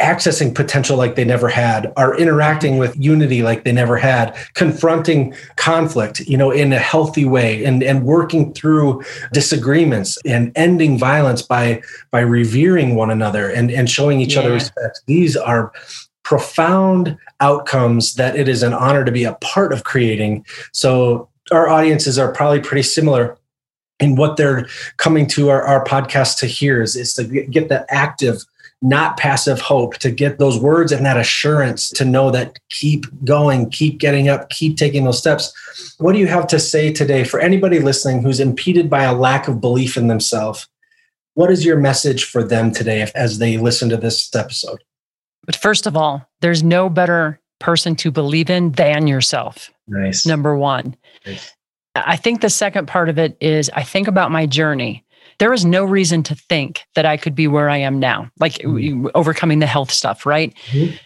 accessing 0.00 0.52
potential 0.52 0.96
like 0.96 1.14
they 1.14 1.24
never 1.24 1.48
had 1.48 1.92
are 1.96 2.16
interacting 2.18 2.78
with 2.78 2.96
unity 2.96 3.44
like 3.44 3.62
they 3.62 3.70
never 3.70 3.96
had 3.96 4.36
confronting 4.54 5.32
conflict 5.54 6.18
you 6.20 6.36
know 6.36 6.50
in 6.50 6.72
a 6.72 6.78
healthy 6.78 7.24
way 7.24 7.64
and 7.64 7.80
and 7.80 8.04
working 8.04 8.52
through 8.54 9.00
disagreements 9.32 10.18
and 10.24 10.50
ending 10.56 10.98
violence 10.98 11.42
by 11.42 11.80
by 12.10 12.18
revering 12.18 12.96
one 12.96 13.08
another 13.08 13.48
and 13.48 13.70
and 13.70 13.88
showing 13.88 14.20
each 14.20 14.34
yeah. 14.34 14.40
other 14.40 14.52
respect 14.52 15.00
these 15.06 15.36
are 15.36 15.72
profound 16.24 17.16
outcomes 17.38 18.14
that 18.14 18.34
it 18.34 18.48
is 18.48 18.64
an 18.64 18.74
honor 18.74 19.04
to 19.04 19.12
be 19.12 19.22
a 19.22 19.34
part 19.34 19.72
of 19.72 19.84
creating 19.84 20.44
so 20.72 21.28
our 21.52 21.68
audiences 21.68 22.18
are 22.18 22.32
probably 22.32 22.60
pretty 22.60 22.82
similar 22.82 23.38
and 24.04 24.18
what 24.18 24.36
they're 24.36 24.66
coming 24.98 25.26
to 25.28 25.50
our, 25.50 25.62
our 25.62 25.84
podcast 25.84 26.38
to 26.38 26.46
hear 26.46 26.82
is, 26.82 26.94
is 26.94 27.14
to 27.14 27.24
get 27.24 27.68
that 27.68 27.86
active 27.88 28.44
not 28.84 29.16
passive 29.16 29.60
hope 29.60 29.96
to 29.96 30.10
get 30.10 30.38
those 30.38 30.58
words 30.58 30.92
and 30.92 31.06
that 31.06 31.16
assurance 31.16 31.88
to 31.88 32.04
know 32.04 32.30
that 32.30 32.58
keep 32.68 33.06
going 33.24 33.70
keep 33.70 33.98
getting 33.98 34.28
up 34.28 34.50
keep 34.50 34.76
taking 34.76 35.04
those 35.04 35.18
steps. 35.18 35.96
What 35.98 36.12
do 36.12 36.18
you 36.18 36.26
have 36.26 36.46
to 36.48 36.60
say 36.60 36.92
today 36.92 37.24
for 37.24 37.40
anybody 37.40 37.78
listening 37.78 38.22
who's 38.22 38.40
impeded 38.40 38.90
by 38.90 39.04
a 39.04 39.14
lack 39.14 39.48
of 39.48 39.60
belief 39.60 39.96
in 39.96 40.08
themselves? 40.08 40.68
What 41.32 41.50
is 41.50 41.64
your 41.64 41.78
message 41.78 42.24
for 42.24 42.44
them 42.44 42.72
today 42.72 43.10
as 43.14 43.38
they 43.38 43.56
listen 43.56 43.88
to 43.88 43.96
this 43.96 44.34
episode? 44.34 44.84
But 45.46 45.56
first 45.56 45.86
of 45.86 45.96
all 45.96 46.28
there's 46.42 46.62
no 46.62 46.90
better 46.90 47.40
person 47.60 47.96
to 47.96 48.10
believe 48.10 48.50
in 48.50 48.72
than 48.72 49.06
yourself. 49.06 49.70
Nice. 49.88 50.26
Number 50.26 50.56
one. 50.56 50.94
Nice. 51.24 51.54
I 51.94 52.16
think 52.16 52.40
the 52.40 52.50
second 52.50 52.86
part 52.86 53.08
of 53.08 53.18
it 53.18 53.36
is 53.40 53.70
I 53.70 53.82
think 53.82 54.08
about 54.08 54.30
my 54.30 54.46
journey. 54.46 55.04
There 55.38 55.52
is 55.52 55.64
no 55.64 55.84
reason 55.84 56.22
to 56.24 56.34
think 56.34 56.84
that 56.94 57.06
I 57.06 57.16
could 57.16 57.34
be 57.34 57.48
where 57.48 57.68
I 57.68 57.78
am 57.78 57.98
now, 57.98 58.30
like 58.38 58.54
mm-hmm. 58.54 59.08
overcoming 59.14 59.58
the 59.58 59.66
health 59.66 59.90
stuff, 59.90 60.26
right? 60.26 60.54
Mm-hmm. 60.66 60.96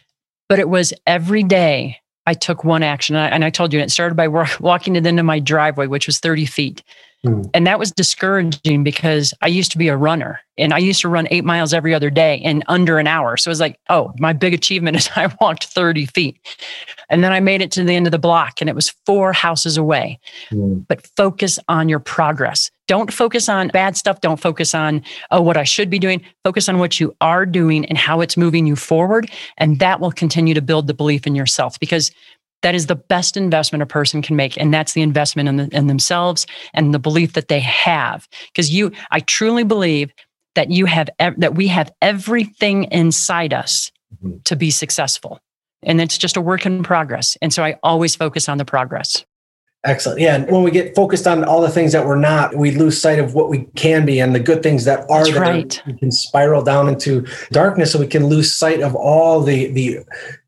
But 0.48 0.58
it 0.58 0.68
was 0.68 0.92
every 1.06 1.42
day 1.42 1.98
I 2.28 2.34
took 2.34 2.62
one 2.62 2.82
action. 2.82 3.16
And 3.16 3.24
I, 3.24 3.28
and 3.28 3.44
I 3.44 3.48
told 3.48 3.72
you, 3.72 3.80
it 3.80 3.90
started 3.90 4.14
by 4.14 4.28
walking 4.60 4.96
it 4.96 5.06
into 5.06 5.22
my 5.22 5.40
driveway, 5.40 5.86
which 5.86 6.06
was 6.06 6.18
30 6.18 6.44
feet. 6.44 6.82
Mm. 7.26 7.50
And 7.52 7.66
that 7.66 7.78
was 7.78 7.90
discouraging 7.90 8.84
because 8.84 9.34
I 9.42 9.48
used 9.48 9.72
to 9.72 9.78
be 9.78 9.88
a 9.88 9.96
runner 9.96 10.40
and 10.56 10.72
I 10.72 10.78
used 10.78 11.00
to 11.00 11.08
run 11.08 11.26
eight 11.30 11.44
miles 11.44 11.74
every 11.74 11.92
other 11.92 12.10
day 12.10 12.36
in 12.36 12.62
under 12.68 12.98
an 12.98 13.06
hour. 13.06 13.36
So 13.36 13.48
it 13.48 13.52
was 13.52 13.60
like, 13.60 13.78
oh, 13.88 14.12
my 14.18 14.32
big 14.32 14.54
achievement 14.54 14.96
is 14.96 15.10
I 15.16 15.34
walked 15.40 15.66
30 15.66 16.06
feet. 16.06 16.38
And 17.10 17.24
then 17.24 17.32
I 17.32 17.40
made 17.40 17.60
it 17.60 17.72
to 17.72 17.84
the 17.84 17.94
end 17.94 18.06
of 18.06 18.12
the 18.12 18.18
block 18.18 18.60
and 18.60 18.70
it 18.70 18.76
was 18.76 18.90
four 19.04 19.32
houses 19.32 19.76
away. 19.76 20.20
Mm. 20.50 20.86
But 20.86 21.06
focus 21.16 21.58
on 21.68 21.88
your 21.88 22.00
progress. 22.00 22.70
Don't 22.86 23.12
focus 23.12 23.48
on 23.48 23.68
bad 23.68 23.96
stuff. 23.96 24.20
Don't 24.20 24.40
focus 24.40 24.74
on, 24.74 25.02
oh, 25.30 25.42
what 25.42 25.56
I 25.56 25.64
should 25.64 25.90
be 25.90 25.98
doing. 25.98 26.24
Focus 26.44 26.68
on 26.68 26.78
what 26.78 26.98
you 26.98 27.14
are 27.20 27.44
doing 27.44 27.84
and 27.86 27.98
how 27.98 28.20
it's 28.20 28.36
moving 28.36 28.66
you 28.66 28.76
forward. 28.76 29.30
And 29.58 29.78
that 29.80 30.00
will 30.00 30.12
continue 30.12 30.54
to 30.54 30.62
build 30.62 30.86
the 30.86 30.94
belief 30.94 31.26
in 31.26 31.34
yourself 31.34 31.78
because 31.80 32.10
that 32.62 32.74
is 32.74 32.86
the 32.86 32.96
best 32.96 33.36
investment 33.36 33.82
a 33.82 33.86
person 33.86 34.22
can 34.22 34.36
make 34.36 34.56
and 34.58 34.72
that's 34.72 34.92
the 34.92 35.02
investment 35.02 35.48
in, 35.48 35.56
the, 35.56 35.68
in 35.76 35.86
themselves 35.86 36.46
and 36.74 36.92
the 36.92 36.98
belief 36.98 37.34
that 37.34 37.48
they 37.48 37.60
have. 37.60 38.28
Because 38.52 38.70
you 38.70 38.92
i 39.10 39.20
truly 39.20 39.64
believe 39.64 40.12
that 40.54 40.70
you 40.70 40.86
have 40.86 41.08
that 41.18 41.54
we 41.54 41.68
have 41.68 41.92
everything 42.02 42.84
inside 42.84 43.52
us 43.52 43.90
mm-hmm. 44.22 44.38
to 44.44 44.56
be 44.56 44.70
successful. 44.70 45.40
And 45.84 46.00
it's 46.00 46.18
just 46.18 46.36
a 46.36 46.40
work 46.40 46.66
in 46.66 46.82
progress. 46.82 47.36
And 47.40 47.52
so 47.52 47.62
i 47.62 47.76
always 47.82 48.14
focus 48.14 48.48
on 48.48 48.58
the 48.58 48.64
progress 48.64 49.24
Excellent. 49.84 50.20
Yeah. 50.20 50.34
And 50.34 50.50
when 50.50 50.64
we 50.64 50.72
get 50.72 50.96
focused 50.96 51.26
on 51.26 51.44
all 51.44 51.60
the 51.60 51.70
things 51.70 51.92
that 51.92 52.04
we're 52.04 52.18
not, 52.18 52.56
we 52.56 52.72
lose 52.72 53.00
sight 53.00 53.20
of 53.20 53.34
what 53.34 53.48
we 53.48 53.68
can 53.76 54.04
be 54.04 54.18
and 54.18 54.34
the 54.34 54.40
good 54.40 54.60
things 54.62 54.84
that 54.86 55.08
are. 55.08 55.24
That's 55.24 55.38
right. 55.38 55.82
we 55.86 55.92
can 55.92 56.10
spiral 56.10 56.62
down 56.62 56.88
into 56.88 57.26
darkness 57.52 57.92
So 57.92 58.00
we 58.00 58.08
can 58.08 58.26
lose 58.26 58.52
sight 58.52 58.80
of 58.80 58.96
all 58.96 59.40
the, 59.40 59.70
the 59.70 60.00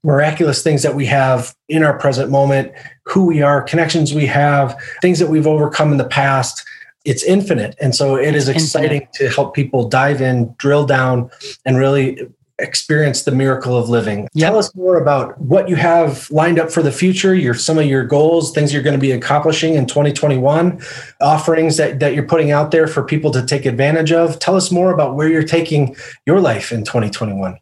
miraculous 0.03 0.65
things 0.65 0.83
that 0.83 0.97
we 0.97 1.07
have 1.07 1.55
in 1.69 1.85
our 1.85 1.97
present 1.97 2.31
moment, 2.31 2.73
who 3.05 3.27
we 3.27 3.41
are, 3.41 3.63
connections 3.63 4.13
we 4.13 4.27
have, 4.27 4.77
things 5.01 5.21
that 5.21 5.29
we've 5.29 5.47
overcome 5.47 5.93
in 5.93 5.99
the 5.99 6.09
past. 6.09 6.65
It's 7.05 7.23
infinite. 7.23 7.77
And 7.81 7.95
so 7.95 8.17
it 8.17 8.35
is 8.35 8.49
exciting 8.49 9.03
infinite. 9.03 9.13
to 9.15 9.31
help 9.31 9.55
people 9.55 9.89
dive 9.89 10.21
in, 10.21 10.55
drill 10.59 10.85
down, 10.87 11.31
and 11.65 11.79
really 11.79 12.19
experience 12.61 13.23
the 13.23 13.31
miracle 13.33 13.77
of 13.77 13.89
living. 13.89 14.29
Yep. 14.35 14.51
Tell 14.51 14.59
us 14.59 14.75
more 14.75 14.99
about 14.99 15.39
what 15.41 15.69
you 15.69 15.77
have 15.77 16.31
lined 16.31 16.59
up 16.59 16.71
for 16.71 16.83
the 16.83 16.93
future, 16.93 17.35
your 17.35 17.55
some 17.55 17.79
of 17.79 17.87
your 17.87 18.05
goals, 18.05 18.53
things 18.53 18.73
you're 18.73 18.83
going 18.83 18.97
to 18.97 19.01
be 19.01 19.13
accomplishing 19.13 19.75
in 19.75 19.87
2021, 19.87 20.81
offerings 21.21 21.77
that, 21.77 22.01
that 22.01 22.15
you're 22.15 22.27
putting 22.27 22.51
out 22.51 22.71
there 22.71 22.87
for 22.87 23.03
people 23.03 23.31
to 23.33 23.45
take 23.45 23.67
advantage 23.67 24.13
of. 24.13 24.39
Tell 24.39 24.57
us 24.57 24.71
more 24.71 24.93
about 24.93 25.15
where 25.15 25.29
you're 25.29 25.43
taking 25.43 25.97
your 26.27 26.41
life 26.41 26.73
in 26.73 26.85
2021. 26.85 27.59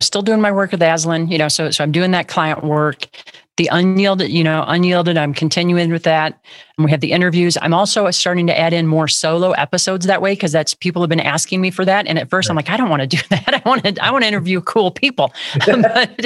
Still 0.00 0.22
doing 0.22 0.40
my 0.40 0.52
work 0.52 0.70
with 0.70 0.82
Aslan, 0.82 1.28
you 1.28 1.38
know, 1.38 1.48
so 1.48 1.70
so 1.70 1.82
I'm 1.82 1.90
doing 1.90 2.12
that 2.12 2.28
client 2.28 2.62
work 2.62 3.08
the 3.58 3.68
unyielded, 3.72 4.30
you 4.30 4.42
know, 4.44 4.64
unyielded, 4.66 5.18
I'm 5.18 5.34
continuing 5.34 5.90
with 5.90 6.04
that. 6.04 6.40
And 6.78 6.84
we 6.84 6.92
have 6.92 7.00
the 7.00 7.10
interviews. 7.10 7.58
I'm 7.60 7.74
also 7.74 8.08
starting 8.12 8.46
to 8.46 8.56
add 8.56 8.72
in 8.72 8.86
more 8.86 9.08
solo 9.08 9.50
episodes 9.50 10.06
that 10.06 10.22
way 10.22 10.32
because 10.32 10.52
that's 10.52 10.74
people 10.74 11.02
have 11.02 11.08
been 11.08 11.18
asking 11.18 11.60
me 11.60 11.72
for 11.72 11.84
that. 11.84 12.06
And 12.06 12.20
at 12.20 12.30
first, 12.30 12.48
right. 12.48 12.52
I'm 12.52 12.56
like, 12.56 12.70
I 12.70 12.76
don't 12.76 12.88
want 12.88 13.02
to 13.02 13.08
do 13.08 13.18
that. 13.30 13.52
I 13.52 13.68
want 13.68 13.82
to, 13.82 14.02
I 14.02 14.12
want 14.12 14.22
to 14.22 14.28
interview 14.28 14.60
cool 14.60 14.92
people. 14.92 15.32
but, 15.66 16.16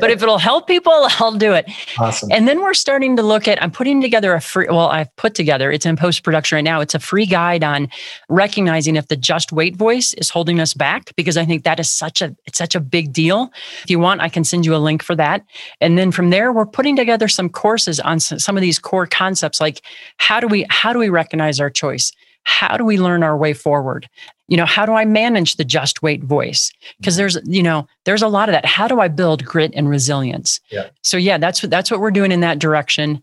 but 0.00 0.10
if 0.10 0.22
it'll 0.22 0.38
help 0.38 0.66
people, 0.66 0.92
I'll 1.18 1.34
do 1.34 1.52
it. 1.52 1.70
Awesome. 1.98 2.32
And 2.32 2.48
then 2.48 2.62
we're 2.62 2.72
starting 2.72 3.16
to 3.16 3.22
look 3.22 3.46
at. 3.46 3.62
I'm 3.62 3.70
putting 3.70 4.00
together 4.00 4.32
a 4.32 4.40
free. 4.40 4.66
Well, 4.68 4.88
I've 4.88 5.14
put 5.16 5.34
together. 5.34 5.70
It's 5.70 5.84
in 5.84 5.94
post 5.96 6.22
production 6.22 6.56
right 6.56 6.64
now. 6.64 6.80
It's 6.80 6.94
a 6.94 6.98
free 6.98 7.26
guide 7.26 7.62
on 7.62 7.90
recognizing 8.30 8.96
if 8.96 9.08
the 9.08 9.16
just 9.16 9.52
wait 9.52 9.76
voice 9.76 10.14
is 10.14 10.30
holding 10.30 10.58
us 10.58 10.72
back 10.72 11.14
because 11.16 11.36
I 11.36 11.44
think 11.44 11.64
that 11.64 11.78
is 11.78 11.90
such 11.90 12.22
a 12.22 12.34
it's 12.46 12.56
such 12.56 12.74
a 12.74 12.80
big 12.80 13.12
deal. 13.12 13.52
If 13.82 13.90
you 13.90 13.98
want, 13.98 14.22
I 14.22 14.30
can 14.30 14.42
send 14.42 14.64
you 14.64 14.74
a 14.74 14.78
link 14.78 15.02
for 15.02 15.14
that. 15.16 15.44
And 15.82 15.98
then 15.98 16.12
from 16.12 16.30
there, 16.30 16.50
we're 16.50 16.64
putting 16.78 16.94
together 16.94 17.26
some 17.26 17.48
courses 17.48 17.98
on 17.98 18.20
some 18.20 18.56
of 18.56 18.60
these 18.60 18.78
core 18.78 19.04
concepts 19.04 19.60
like 19.60 19.82
how 20.18 20.38
do 20.38 20.46
we 20.46 20.64
how 20.70 20.92
do 20.92 21.00
we 21.00 21.08
recognize 21.08 21.58
our 21.58 21.68
choice? 21.68 22.12
How 22.44 22.76
do 22.76 22.84
we 22.84 22.98
learn 22.98 23.24
our 23.24 23.36
way 23.36 23.52
forward? 23.52 24.08
You 24.46 24.56
know 24.56 24.64
how 24.64 24.86
do 24.86 24.92
i 24.92 25.04
manage 25.04 25.56
the 25.56 25.64
just 25.64 26.04
wait 26.04 26.22
voice? 26.22 26.70
Because 27.00 27.14
mm-hmm. 27.14 27.18
there's 27.18 27.38
you 27.48 27.64
know 27.64 27.88
there's 28.04 28.22
a 28.22 28.28
lot 28.28 28.48
of 28.48 28.52
that. 28.52 28.64
How 28.64 28.86
do 28.86 29.00
i 29.00 29.08
build 29.08 29.44
grit 29.44 29.72
and 29.74 29.88
resilience? 29.88 30.60
Yeah. 30.70 30.88
so 31.02 31.16
yeah 31.16 31.36
that's 31.36 31.64
what 31.64 31.70
that's 31.70 31.90
what 31.90 31.98
we're 31.98 32.12
doing 32.12 32.30
in 32.30 32.42
that 32.42 32.60
direction. 32.60 33.20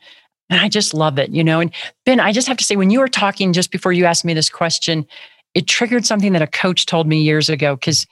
And 0.50 0.60
i 0.60 0.68
just 0.68 0.94
love 0.94 1.18
it 1.18 1.30
you 1.30 1.44
know? 1.44 1.62
And 1.62 1.74
ben 2.06 2.20
i 2.20 2.34
just 2.34 2.50
have 2.50 2.58
to 2.58 2.66
say 2.66 2.76
when 2.76 2.90
you 2.90 3.00
were 3.00 3.08
talking 3.08 3.54
just 3.54 3.72
before 3.72 3.94
you 3.94 4.04
asked 4.04 4.26
me 4.26 4.34
this 4.34 4.50
question 4.50 5.08
it 5.54 5.66
triggered 5.66 6.06
something 6.06 6.34
that 6.34 6.42
a 6.42 6.48
coach 6.48 6.86
told 6.86 7.08
me 7.08 7.22
years 7.22 7.48
ago 7.48 7.78
because 7.78 8.06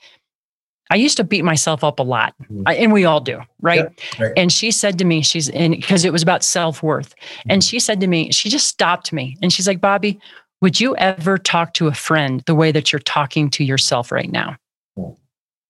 I 0.90 0.96
used 0.96 1.16
to 1.16 1.24
beat 1.24 1.42
myself 1.44 1.82
up 1.82 1.98
a 1.98 2.02
lot, 2.02 2.34
mm-hmm. 2.42 2.62
I, 2.66 2.74
and 2.74 2.92
we 2.92 3.04
all 3.04 3.20
do, 3.20 3.40
right? 3.60 3.90
Yeah, 4.18 4.24
right? 4.24 4.32
And 4.36 4.52
she 4.52 4.70
said 4.70 4.98
to 4.98 5.04
me, 5.04 5.22
she's 5.22 5.48
in 5.48 5.72
because 5.72 6.04
it 6.04 6.12
was 6.12 6.22
about 6.22 6.44
self 6.44 6.82
worth. 6.82 7.14
Mm-hmm. 7.16 7.50
And 7.50 7.64
she 7.64 7.80
said 7.80 8.00
to 8.00 8.06
me, 8.06 8.30
she 8.32 8.48
just 8.48 8.68
stopped 8.68 9.12
me 9.12 9.36
and 9.42 9.52
she's 9.52 9.66
like, 9.66 9.80
Bobbi, 9.80 10.18
Would 10.60 10.80
you 10.80 10.94
ever 10.96 11.38
talk 11.38 11.74
to 11.74 11.88
a 11.88 11.94
friend 11.94 12.42
the 12.46 12.54
way 12.54 12.70
that 12.72 12.92
you're 12.92 13.00
talking 13.00 13.50
to 13.50 13.64
yourself 13.64 14.12
right 14.12 14.30
now? 14.30 14.56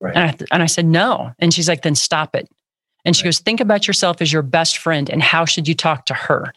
Right. 0.00 0.16
And 0.16 0.30
I, 0.30 0.44
and 0.52 0.62
I 0.62 0.66
said, 0.66 0.86
No. 0.86 1.32
And 1.38 1.54
she's 1.54 1.68
like, 1.68 1.82
Then 1.82 1.94
stop 1.94 2.34
it. 2.34 2.48
And 3.04 3.14
she 3.14 3.22
Right. 3.22 3.28
goes, 3.28 3.38
Think 3.38 3.60
about 3.60 3.86
yourself 3.86 4.20
as 4.20 4.32
your 4.32 4.42
best 4.42 4.78
friend 4.78 5.08
and 5.08 5.22
how 5.22 5.44
should 5.44 5.68
you 5.68 5.74
talk 5.74 6.06
to 6.06 6.14
her? 6.14 6.52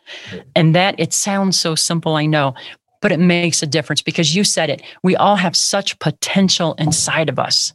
And 0.55 0.75
that 0.75 0.95
it 0.99 1.13
sounds 1.13 1.59
so 1.59 1.75
simple, 1.75 2.15
I 2.15 2.25
know, 2.25 2.55
but 3.01 3.11
it 3.11 3.19
makes 3.19 3.61
a 3.61 3.67
difference 3.67 4.01
because 4.01 4.35
you 4.35 4.43
said 4.43 4.69
it. 4.69 4.81
We 5.03 5.15
all 5.15 5.35
have 5.35 5.55
such 5.55 5.99
potential 5.99 6.73
inside 6.79 7.29
of 7.29 7.37
us. 7.39 7.73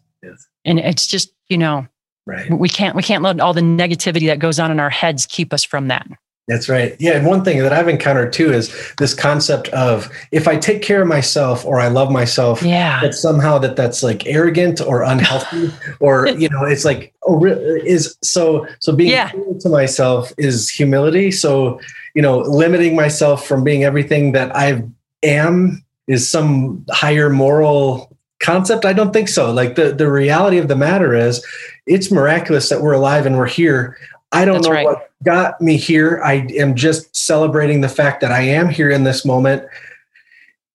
And 0.64 0.78
it's 0.78 1.06
just, 1.06 1.32
you 1.48 1.58
know, 1.58 1.86
Right. 2.24 2.48
we 2.52 2.68
can't 2.68 2.94
we 2.94 3.02
can't 3.02 3.22
let 3.24 3.40
all 3.40 3.52
the 3.52 3.60
negativity 3.60 4.26
that 4.28 4.38
goes 4.38 4.60
on 4.60 4.70
in 4.70 4.78
our 4.78 4.90
heads 4.90 5.26
keep 5.26 5.52
us 5.52 5.64
from 5.64 5.88
that. 5.88 6.06
That's 6.48 6.68
right. 6.68 6.94
Yeah. 7.00 7.12
And 7.12 7.26
one 7.26 7.44
thing 7.44 7.58
that 7.58 7.72
I've 7.72 7.88
encountered 7.88 8.32
too 8.32 8.52
is 8.52 8.72
this 8.98 9.12
concept 9.14 9.68
of 9.68 10.08
if 10.32 10.46
I 10.46 10.56
take 10.56 10.82
care 10.82 11.02
of 11.02 11.08
myself 11.08 11.64
or 11.64 11.80
I 11.80 11.88
love 11.88 12.10
myself, 12.12 12.62
Yeah. 12.62 13.00
that 13.00 13.14
somehow 13.14 13.58
that 13.58 13.74
that's 13.76 14.02
like 14.04 14.26
arrogant 14.26 14.80
or 14.80 15.02
unhealthy 15.02 15.72
or 16.00 16.28
you 16.28 16.48
know 16.48 16.64
it's 16.64 16.84
like 16.84 17.12
oh 17.26 17.44
is 17.44 18.16
so 18.22 18.66
so 18.78 18.92
being 18.94 19.10
Yeah. 19.10 19.30
to 19.60 19.68
myself 19.68 20.32
is 20.38 20.68
humility 20.68 21.30
so 21.32 21.80
you 22.14 22.22
know 22.22 22.38
limiting 22.40 22.94
myself 22.94 23.46
from 23.46 23.64
being 23.64 23.82
everything 23.84 24.32
that 24.32 24.54
i 24.54 24.82
am 25.22 25.82
is 26.08 26.28
some 26.28 26.84
higher 26.90 27.30
moral 27.30 28.11
concept? 28.42 28.84
I 28.84 28.92
don't 28.92 29.12
think 29.12 29.28
so. 29.28 29.50
Like 29.52 29.76
the 29.76 29.92
the 29.92 30.10
reality 30.10 30.58
of 30.58 30.68
the 30.68 30.76
matter 30.76 31.14
is 31.14 31.44
it's 31.86 32.10
miraculous 32.10 32.68
that 32.68 32.82
we're 32.82 32.92
alive 32.92 33.26
and 33.26 33.38
we're 33.38 33.46
here. 33.46 33.96
I 34.32 34.44
don't 34.44 34.56
That's 34.56 34.66
know 34.66 34.72
right. 34.72 34.84
what 34.84 35.10
got 35.22 35.60
me 35.60 35.76
here. 35.76 36.20
I 36.24 36.48
am 36.58 36.74
just 36.74 37.14
celebrating 37.14 37.80
the 37.80 37.88
fact 37.88 38.20
that 38.22 38.32
i 38.32 38.40
am 38.40 38.68
here 38.68 38.90
in 38.90 39.04
this 39.04 39.24
moment. 39.24 39.66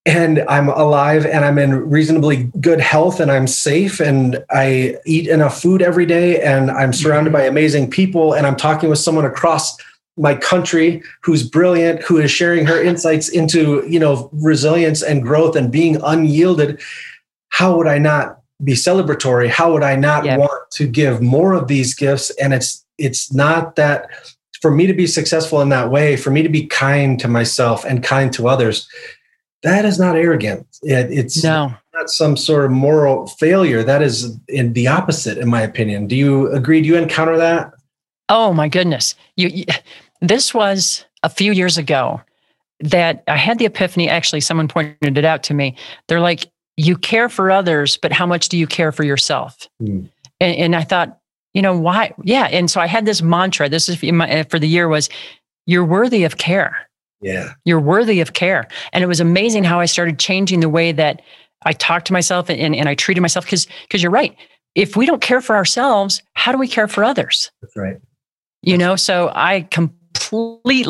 And 0.06 0.46
I'm 0.48 0.70
alive 0.70 1.26
and 1.26 1.44
I'm 1.44 1.58
in 1.58 1.90
reasonably 1.90 2.44
good 2.62 2.80
health 2.80 3.20
and 3.20 3.30
I'm 3.30 3.46
safe 3.46 4.00
and 4.00 4.42
I 4.50 4.96
eat 5.06 5.28
enough 5.28 5.62
food 5.62 5.82
every 5.82 6.06
day 6.06 6.42
and 6.42 6.72
I'm 6.72 6.94
surrounded 6.94 7.34
by 7.34 7.44
amazing 7.44 7.90
people 7.90 8.32
and 8.32 8.48
I'm 8.48 8.56
talking 8.56 8.90
with 8.90 9.00
someone 9.00 9.26
across 9.26 9.76
my 10.16 10.34
country 10.34 11.04
who's 11.22 11.48
brilliant 11.48 12.02
who 12.02 12.18
is 12.18 12.32
sharing 12.32 12.66
her 12.66 12.82
insights 12.82 13.30
into 13.30 13.86
you 13.88 14.00
know 14.00 14.30
resilience 14.34 15.04
and 15.04 15.22
growth 15.22 15.56
and 15.56 15.72
being 15.72 16.02
unyielded 16.04 16.82
how 17.58 17.76
would 17.78 17.88
I 17.88 17.98
not 17.98 18.26
be 18.64 18.74
celebratory 18.74 19.48
how 19.50 19.72
would 19.74 19.84
I 19.84 19.96
not 19.96 20.26
Yeah. 20.26 20.38
want 20.38 20.72
to 20.78 20.88
give 20.88 21.22
more 21.22 21.54
of 21.54 21.68
these 21.68 21.94
gifts 21.96 22.30
and 22.42 22.54
it's 22.54 22.86
it's 22.98 23.32
not 23.34 23.76
that 23.76 24.10
for 24.62 24.72
me 24.72 24.88
to 24.88 24.94
be 24.94 25.08
successful 25.08 25.62
in 25.62 25.70
that 25.70 25.90
way 25.92 26.16
for 26.18 26.32
me 26.32 26.42
to 26.44 26.50
be 26.50 26.66
kind 26.68 27.20
to 27.20 27.28
myself 27.28 27.86
and 27.86 28.04
kind 28.04 28.34
to 28.34 28.48
others 28.48 28.88
that 29.64 29.86
is 29.86 29.98
not 29.98 30.16
arrogant. 30.16 30.68
It, 30.84 31.12
it's 31.12 31.44
No. 31.44 31.74
not 31.96 32.10
some 32.12 32.38
sort 32.38 32.66
of 32.66 32.72
moral 32.72 33.26
failure. 33.26 33.84
That 33.84 34.04
is 34.04 34.38
in 34.48 34.74
the 34.74 34.88
opposite, 34.88 35.40
in 35.40 35.50
my 35.50 35.62
opinion. 35.64 36.06
Do 36.08 36.16
you 36.16 36.52
agree? 36.54 36.80
Do 36.82 36.88
you 36.88 36.96
encounter 36.96 37.36
that? 37.38 37.72
Oh 38.30 38.54
my 38.54 38.68
goodness. 38.70 39.16
You, 39.36 39.48
you 39.50 39.66
this 40.22 40.54
was 40.54 41.06
a 41.24 41.30
few 41.30 41.52
years 41.54 41.76
ago 41.78 42.22
that 42.82 43.24
I 43.28 43.36
had 43.36 43.58
the 43.58 43.66
epiphany. 43.66 44.08
Actually, 44.10 44.42
someone 44.42 44.68
pointed 44.68 45.18
it 45.18 45.26
out 45.26 45.42
to 45.44 45.56
me. 45.56 45.76
They're 46.08 46.22
like, 46.22 46.46
you 46.78 46.96
care 46.96 47.28
for 47.28 47.52
others, 47.52 47.98
but 47.98 48.12
how 48.12 48.26
much 48.26 48.50
do 48.50 48.58
you 48.58 48.68
care 48.68 48.92
for 48.92 49.04
yourself? 49.04 49.68
Hmm. 49.80 50.06
And, 50.40 50.56
and 50.56 50.76
I 50.76 50.84
thought, 50.84 51.20
you 51.54 51.62
know, 51.62 51.78
why? 51.78 52.14
Yeah. 52.24 52.46
And 52.52 52.70
so 52.70 52.80
I 52.80 52.86
had 52.88 53.06
this 53.06 53.22
mantra. 53.22 53.68
This 53.68 53.90
is 53.90 54.02
my, 54.04 54.44
for 54.44 54.60
the 54.60 54.68
year 54.68 54.88
was, 54.88 55.10
you're 55.66 55.84
worthy 55.86 56.24
of 56.24 56.38
care. 56.38 56.78
Yeah. 57.20 57.54
You're 57.66 57.80
worthy 57.80 58.22
of 58.22 58.34
care. 58.34 58.68
And 58.94 59.04
it 59.04 59.08
was 59.08 59.20
amazing 59.20 59.64
how 59.64 59.80
I 59.80 59.86
started 59.86 60.20
changing 60.20 60.60
the 60.60 60.70
way 60.70 60.92
that 60.92 61.22
I 61.66 61.74
talked 61.74 62.08
to 62.08 62.14
myself 62.14 62.50
and, 62.50 62.76
and 62.76 62.88
I 62.88 62.94
treated 62.94 63.22
myself. 63.22 63.46
Because 63.46 63.68
because 63.82 64.04
you're 64.04 64.12
right. 64.12 64.36
If 64.76 64.96
we 64.96 65.08
don't 65.08 65.22
care 65.22 65.42
for 65.42 65.56
ourselves, 65.56 66.22
how 66.34 66.52
do 66.52 66.60
we 66.60 66.68
care 66.68 66.88
for 66.88 67.04
others? 67.04 67.52
That's 67.62 67.76
right. 67.76 67.98
you 68.62 68.78
know 68.78 68.96
so 68.96 69.32
i 69.36 69.62
completely 69.72 69.98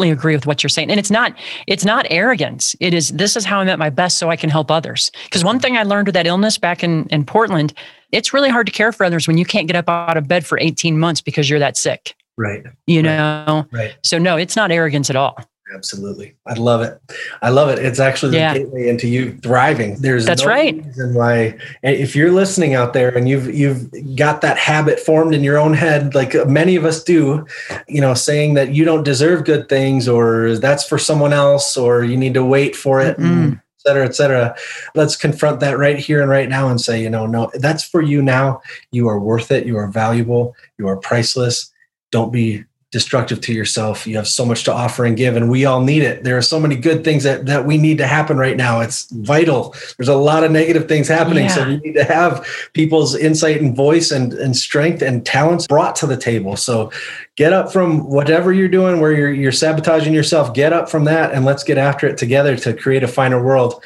agree 0.09 0.35
with 0.35 0.45
what 0.45 0.63
you're 0.63 0.69
saying 0.69 0.89
and 0.89 0.99
it's 0.99 1.11
not 1.11 1.33
it's 1.67 1.85
not 1.85 2.05
arrogance 2.09 2.75
it 2.79 2.93
is 2.93 3.09
this 3.09 3.35
is 3.35 3.45
how 3.45 3.59
i'm 3.59 3.69
at 3.69 3.79
my 3.79 3.89
best 3.89 4.17
so 4.17 4.29
i 4.29 4.35
can 4.35 4.49
help 4.49 4.71
others 4.71 5.11
because 5.25 5.43
one 5.43 5.59
thing 5.59 5.77
i 5.77 5.83
learned 5.83 6.07
with 6.07 6.13
that 6.13 6.27
illness 6.27 6.57
back 6.57 6.83
in 6.83 7.05
in 7.09 7.25
portland 7.25 7.73
it's 8.11 8.33
really 8.33 8.49
hard 8.49 8.65
to 8.65 8.71
care 8.71 8.91
for 8.91 9.03
others 9.05 9.27
when 9.27 9.37
you 9.37 9.45
can't 9.45 9.67
get 9.67 9.75
up 9.75 9.89
out 9.89 10.17
of 10.17 10.27
bed 10.27 10.45
for 10.45 10.57
18 10.59 10.99
months 10.99 11.21
because 11.21 11.49
you're 11.49 11.59
that 11.59 11.77
sick 11.77 12.15
Right. 12.37 12.63
you 12.85 13.01
Right. 13.01 13.03
know 13.17 13.65
Right. 13.71 13.95
so 14.03 14.17
no 14.17 14.37
it's 14.37 14.55
not 14.55 14.71
arrogance 14.71 15.09
at 15.09 15.15
all 15.15 15.37
Absolutely. 15.73 16.33
I 16.45 16.53
love 16.53 16.81
it. 16.81 16.99
I 17.41 17.49
love 17.49 17.69
it. 17.69 17.79
It's 17.79 17.99
actually 17.99 18.31
the 18.31 18.37
Yeah. 18.37 18.53
gateway 18.53 18.87
into 18.87 19.07
you 19.07 19.37
thriving. 19.43 19.95
There's 19.99 20.25
That's 20.25 20.43
no 20.43 20.47
right. 20.47 20.83
reason 20.85 21.13
why 21.13 21.57
if 21.83 22.15
you're 22.15 22.31
listening 22.31 22.73
out 22.73 22.93
there 22.93 23.09
and 23.09 23.27
you've 23.27 23.53
you've 23.53 23.89
got 24.15 24.41
that 24.41 24.57
habit 24.57 24.99
formed 24.99 25.33
in 25.33 25.43
your 25.43 25.57
own 25.57 25.73
head, 25.73 26.15
like 26.15 26.33
many 26.47 26.75
of 26.77 26.85
us 26.85 27.03
do, 27.03 27.45
you 27.87 27.99
know, 27.99 28.13
saying 28.13 28.53
that 28.53 28.73
you 28.73 28.85
don't 28.85 29.03
deserve 29.03 29.43
good 29.43 29.67
things 29.67 30.07
or 30.07 30.57
that's 30.57 30.87
for 30.87 30.97
someone 30.97 31.33
else 31.33 31.75
or 31.75 32.03
you 32.03 32.15
need 32.15 32.33
to 32.35 32.45
wait 32.45 32.75
for 32.75 33.01
it. 33.01 33.17
Mm-mm. 33.17 33.53
et 33.55 33.89
cetera, 33.89 34.05
et 34.05 34.15
cetera. 34.15 34.55
Let's 34.95 35.15
confront 35.15 35.59
that 35.61 35.77
right 35.77 35.97
here 35.97 36.21
and 36.21 36.29
right 36.29 36.49
now 36.49 36.67
and 36.67 36.79
say, 36.81 37.01
you 37.01 37.09
know, 37.09 37.25
no, 37.25 37.49
that's 37.55 37.83
for 37.83 38.01
you 38.01 38.21
now. 38.21 38.61
You 38.91 39.07
are 39.07 39.19
worth 39.19 39.49
it. 39.51 39.65
You 39.65 39.77
are 39.77 39.87
valuable. 39.87 40.55
You 40.77 40.87
are 40.89 40.97
priceless. 40.97 41.71
Don't 42.11 42.31
be 42.33 42.63
destructive 42.91 43.41
to 43.41 43.53
yourself. 43.53 44.07
You 44.07 44.15
have 44.15 44.27
so 44.27 44.45
much 44.45 44.63
to 44.63 44.73
offer 44.73 45.03
and 45.03 45.17
give, 45.17 45.35
and 45.35 45.49
we 45.49 45.65
all 45.65 45.81
need 45.81 46.03
it. 46.03 46.23
There 46.23 46.37
are 46.37 46.41
so 46.41 46.57
many 46.57 46.75
good 46.75 47.03
things 47.03 47.23
that, 47.23 47.45
that 47.45 47.65
we 47.65 47.77
need 47.77 47.97
to 47.97 48.07
happen 48.07 48.37
right 48.37 48.55
now. 48.55 48.79
It's 48.79 49.11
vital. 49.11 49.75
There's 49.97 50.07
a 50.07 50.15
lot 50.15 50.45
of 50.45 50.51
negative 50.51 50.87
things 50.87 51.09
happening. 51.09 51.49
So 51.49 51.67
we 51.67 51.77
need 51.77 51.93
to 51.95 52.05
have 52.05 52.47
people's 52.71 53.13
insight 53.15 53.61
and 53.61 53.75
voice 53.75 54.11
and, 54.11 54.31
and 54.33 54.55
strength 54.55 55.01
and 55.01 55.25
talents 55.25 55.67
brought 55.67 55.97
to 55.97 56.07
the 56.07 56.15
table. 56.15 56.55
So 56.55 56.91
get 57.35 57.51
up 57.51 57.73
from 57.73 58.07
whatever 58.07 58.53
you're 58.53 58.67
doing 58.69 58.99
where 59.01 59.11
you're 59.11 59.31
you're 59.31 59.51
sabotaging 59.51 60.13
yourself, 60.13 60.53
get 60.53 60.71
up 60.71 60.89
from 60.89 61.03
that 61.05 61.33
and 61.33 61.43
let's 61.43 61.63
get 61.63 61.77
after 61.77 62.07
it 62.07 62.17
together 62.17 62.55
to 62.57 62.73
create 62.73 63.03
a 63.03 63.07
finer 63.07 63.43
world. 63.43 63.83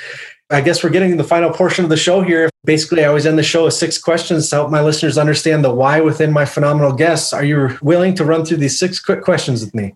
I 0.51 0.61
guess 0.61 0.83
we're 0.83 0.89
getting 0.89 1.17
the 1.17 1.23
final 1.23 1.51
portion 1.51 1.83
of 1.83 1.89
the 1.89 1.97
show 1.97 2.21
here. 2.21 2.49
Basically, 2.63 3.03
I 3.03 3.07
always 3.07 3.25
end 3.25 3.37
the 3.37 3.43
show 3.43 3.65
with 3.65 3.73
six 3.73 3.97
questions 3.97 4.49
to 4.49 4.57
help 4.57 4.69
my 4.69 4.81
listeners 4.81 5.17
understand 5.17 5.63
the 5.63 5.73
why 5.73 6.01
within 6.01 6.31
my 6.31 6.45
phenomenal 6.45 6.93
guests. 6.93 7.33
Are 7.33 7.43
you 7.43 7.77
willing 7.81 8.13
to 8.15 8.25
run 8.25 8.45
through 8.45 8.57
these 8.57 8.77
six 8.77 8.99
quick 8.99 9.23
questions 9.23 9.63
with 9.63 9.73
me? 9.73 9.95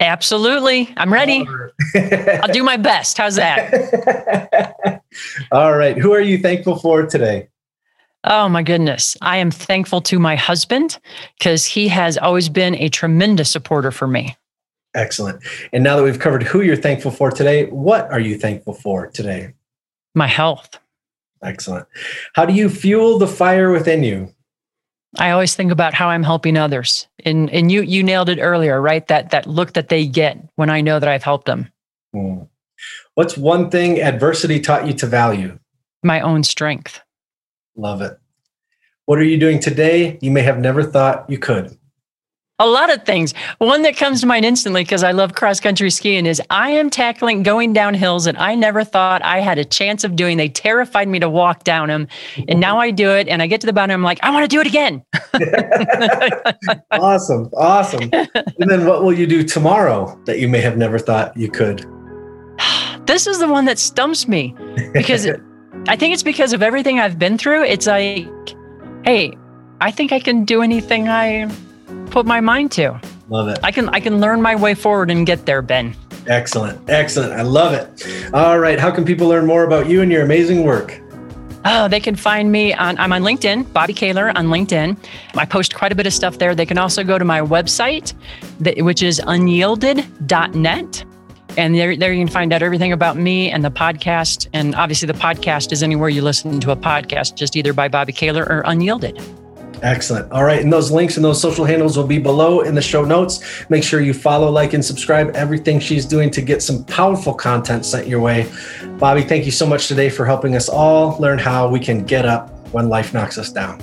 absolutely 0.00 0.92
i'm 0.96 1.12
ready 1.12 1.46
i'll 1.94 2.52
do 2.52 2.64
my 2.64 2.76
best 2.76 3.16
how's 3.16 3.36
that 3.36 4.74
All 5.52 5.76
right. 5.76 5.96
Who 5.96 6.12
are 6.12 6.20
you 6.20 6.38
thankful 6.38 6.76
for 6.76 7.06
today? 7.06 7.48
Oh 8.24 8.48
my 8.48 8.62
goodness. 8.62 9.16
I 9.20 9.36
am 9.38 9.50
thankful 9.50 10.00
to 10.02 10.18
my 10.18 10.36
husband 10.36 10.98
because 11.38 11.66
he 11.66 11.88
has 11.88 12.16
always 12.16 12.48
been 12.48 12.74
a 12.76 12.88
tremendous 12.88 13.50
supporter 13.50 13.90
for 13.90 14.06
me. 14.06 14.36
Excellent. 14.94 15.42
And 15.72 15.84
now 15.84 15.96
that 15.96 16.04
we've 16.04 16.18
covered 16.18 16.42
who 16.42 16.62
you're 16.62 16.76
thankful 16.76 17.10
for 17.10 17.30
today, 17.30 17.66
what 17.66 18.10
are 18.10 18.20
you 18.20 18.38
thankful 18.38 18.74
for 18.74 19.08
today? 19.08 19.52
My 20.14 20.26
health. 20.26 20.78
Excellent. 21.42 21.86
How 22.34 22.46
do 22.46 22.54
you 22.54 22.68
fuel 22.68 23.18
the 23.18 23.26
fire 23.26 23.70
within 23.70 24.02
you? 24.02 24.34
I 25.18 25.30
always 25.30 25.54
think 25.54 25.70
about 25.70 25.94
how 25.94 26.08
I'm 26.08 26.22
helping 26.22 26.56
others. 26.56 27.06
And 27.24 27.50
and 27.50 27.70
you 27.70 27.82
you 27.82 28.02
nailed 28.02 28.28
it 28.28 28.40
earlier, 28.40 28.80
right? 28.80 29.06
That 29.08 29.30
that 29.30 29.46
look 29.46 29.74
that 29.74 29.88
they 29.88 30.06
get 30.06 30.38
when 30.56 30.70
I 30.70 30.80
know 30.80 30.98
that 30.98 31.08
I've 31.08 31.22
helped 31.22 31.46
them. 31.46 31.70
Hmm. 32.12 32.44
What's 33.14 33.36
one 33.36 33.70
thing 33.70 34.00
adversity 34.00 34.60
taught 34.60 34.86
you 34.86 34.92
to 34.94 35.06
value? 35.06 35.58
My 36.02 36.20
own 36.20 36.42
strength. 36.42 37.00
Love 37.76 38.02
it. 38.02 38.18
What 39.06 39.18
are 39.18 39.24
you 39.24 39.38
doing 39.38 39.60
today 39.60 40.18
you 40.20 40.30
may 40.30 40.42
have 40.42 40.58
never 40.58 40.82
thought 40.82 41.28
you 41.28 41.38
could? 41.38 41.78
A 42.60 42.68
lot 42.68 42.88
of 42.88 43.04
things. 43.04 43.34
One 43.58 43.82
that 43.82 43.96
comes 43.96 44.20
to 44.20 44.28
mind 44.28 44.44
instantly 44.44 44.84
because 44.84 45.02
I 45.02 45.10
love 45.10 45.34
cross 45.34 45.58
country 45.58 45.90
skiing 45.90 46.24
is 46.24 46.40
I 46.50 46.70
am 46.70 46.88
tackling 46.88 47.42
going 47.42 47.72
down 47.72 47.94
hills 47.94 48.26
that 48.26 48.40
I 48.40 48.54
never 48.54 48.84
thought 48.84 49.22
I 49.24 49.40
had 49.40 49.58
a 49.58 49.64
chance 49.64 50.04
of 50.04 50.14
doing. 50.14 50.36
They 50.36 50.48
terrified 50.48 51.08
me 51.08 51.18
to 51.18 51.28
walk 51.28 51.64
down 51.64 51.88
them. 51.88 52.06
And 52.46 52.60
now 52.60 52.78
I 52.78 52.92
do 52.92 53.10
it 53.10 53.26
and 53.26 53.42
I 53.42 53.48
get 53.48 53.60
to 53.62 53.66
the 53.66 53.72
bottom. 53.72 53.90
I'm 53.90 54.04
like, 54.04 54.20
I 54.22 54.30
want 54.30 54.44
to 54.44 54.48
do 54.48 54.60
it 54.60 54.68
again. 54.68 55.02
awesome. 56.92 57.50
Awesome. 57.56 58.08
and 58.12 58.70
then 58.70 58.86
what 58.86 59.02
will 59.02 59.12
you 59.12 59.26
do 59.26 59.42
tomorrow 59.42 60.16
that 60.26 60.38
you 60.38 60.48
may 60.48 60.60
have 60.60 60.76
never 60.76 61.00
thought 61.00 61.36
you 61.36 61.50
could? 61.50 61.84
this 63.06 63.26
is 63.26 63.40
the 63.40 63.48
one 63.48 63.64
that 63.64 63.80
stumps 63.80 64.28
me 64.28 64.54
because 64.92 65.26
I 65.88 65.96
think 65.96 66.14
it's 66.14 66.22
because 66.22 66.52
of 66.52 66.62
everything 66.62 67.00
I've 67.00 67.18
been 67.18 67.36
through. 67.36 67.64
It's 67.64 67.88
like, 67.88 68.28
hey, 69.04 69.36
I 69.80 69.90
think 69.90 70.12
I 70.12 70.20
can 70.20 70.44
do 70.44 70.62
anything 70.62 71.08
I 71.08 71.50
put 72.14 72.24
my 72.24 72.40
mind 72.40 72.70
to. 72.70 72.98
Love 73.28 73.48
it. 73.48 73.58
I 73.64 73.72
can 73.72 73.88
I 73.88 73.98
can 73.98 74.20
learn 74.20 74.40
my 74.40 74.54
way 74.54 74.74
forward 74.74 75.10
and 75.10 75.26
get 75.26 75.46
there, 75.46 75.62
Ben. 75.62 75.96
Excellent. 76.28 76.78
Excellent. 76.88 77.32
I 77.32 77.42
love 77.42 77.74
it. 77.74 78.32
All 78.32 78.60
right. 78.60 78.78
How 78.78 78.90
can 78.92 79.04
people 79.04 79.26
learn 79.26 79.46
more 79.46 79.64
about 79.64 79.88
you 79.88 80.00
and 80.00 80.12
your 80.12 80.22
amazing 80.22 80.64
work? 80.64 81.00
Oh, 81.64 81.88
they 81.88 81.98
can 81.98 82.14
find 82.14 82.52
me 82.52 82.72
on 82.72 82.96
I'm 82.98 83.12
on 83.12 83.22
LinkedIn, 83.22 83.64
Bobbi 83.64 83.94
Kahler 84.00 84.30
on 84.36 84.46
LinkedIn. 84.46 84.96
I 85.34 85.44
post 85.44 85.74
quite 85.74 85.90
a 85.90 85.94
bit 85.96 86.06
of 86.06 86.12
stuff 86.12 86.38
there. 86.38 86.54
They 86.54 86.66
can 86.66 86.78
also 86.78 87.02
go 87.02 87.18
to 87.18 87.24
my 87.24 87.40
website, 87.40 88.14
which 88.80 89.02
is 89.02 89.20
unyielded.net. 89.26 91.04
And 91.56 91.74
there, 91.74 91.96
there 91.96 92.12
you 92.12 92.24
can 92.24 92.32
find 92.32 92.52
out 92.52 92.62
everything 92.62 92.92
about 92.92 93.16
me 93.16 93.50
and 93.50 93.64
the 93.64 93.70
podcast. 93.70 94.48
And 94.52 94.74
obviously, 94.74 95.06
the 95.06 95.14
podcast 95.14 95.72
is 95.72 95.82
anywhere 95.82 96.10
you 96.10 96.22
listen 96.22 96.60
to 96.60 96.70
a 96.70 96.76
podcast, 96.76 97.34
just 97.36 97.56
either 97.56 97.72
by 97.72 97.88
Bobbi 97.88 98.14
Kahler 98.14 98.46
or 98.48 98.62
Unyielded. 98.66 99.20
Excellent. 99.82 100.30
All 100.32 100.44
right. 100.44 100.60
And 100.60 100.72
those 100.72 100.90
links 100.90 101.16
and 101.16 101.24
those 101.24 101.40
social 101.40 101.64
handles 101.64 101.96
will 101.96 102.06
be 102.06 102.18
below 102.18 102.60
in 102.60 102.74
the 102.74 102.82
show 102.82 103.04
notes. 103.04 103.64
Make 103.68 103.82
sure 103.82 104.00
you 104.00 104.14
follow, 104.14 104.50
like, 104.50 104.72
and 104.72 104.84
subscribe 104.84 105.34
everything 105.34 105.80
she's 105.80 106.06
doing 106.06 106.30
to 106.30 106.42
get 106.42 106.62
some 106.62 106.84
powerful 106.84 107.34
content 107.34 107.84
sent 107.84 108.06
your 108.06 108.20
way. 108.20 108.44
Bobbi, 108.98 109.28
thank 109.28 109.44
you 109.44 109.52
so 109.52 109.66
much 109.66 109.88
today 109.88 110.08
for 110.08 110.24
helping 110.24 110.56
us 110.56 110.68
all 110.68 111.18
learn 111.18 111.38
how 111.38 111.68
we 111.68 111.80
can 111.80 112.04
get 112.04 112.24
up 112.24 112.50
when 112.72 112.88
life 112.88 113.14
knocks 113.14 113.38
us 113.38 113.50
down. 113.50 113.78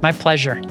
My 0.00 0.12
pleasure. 0.12 0.62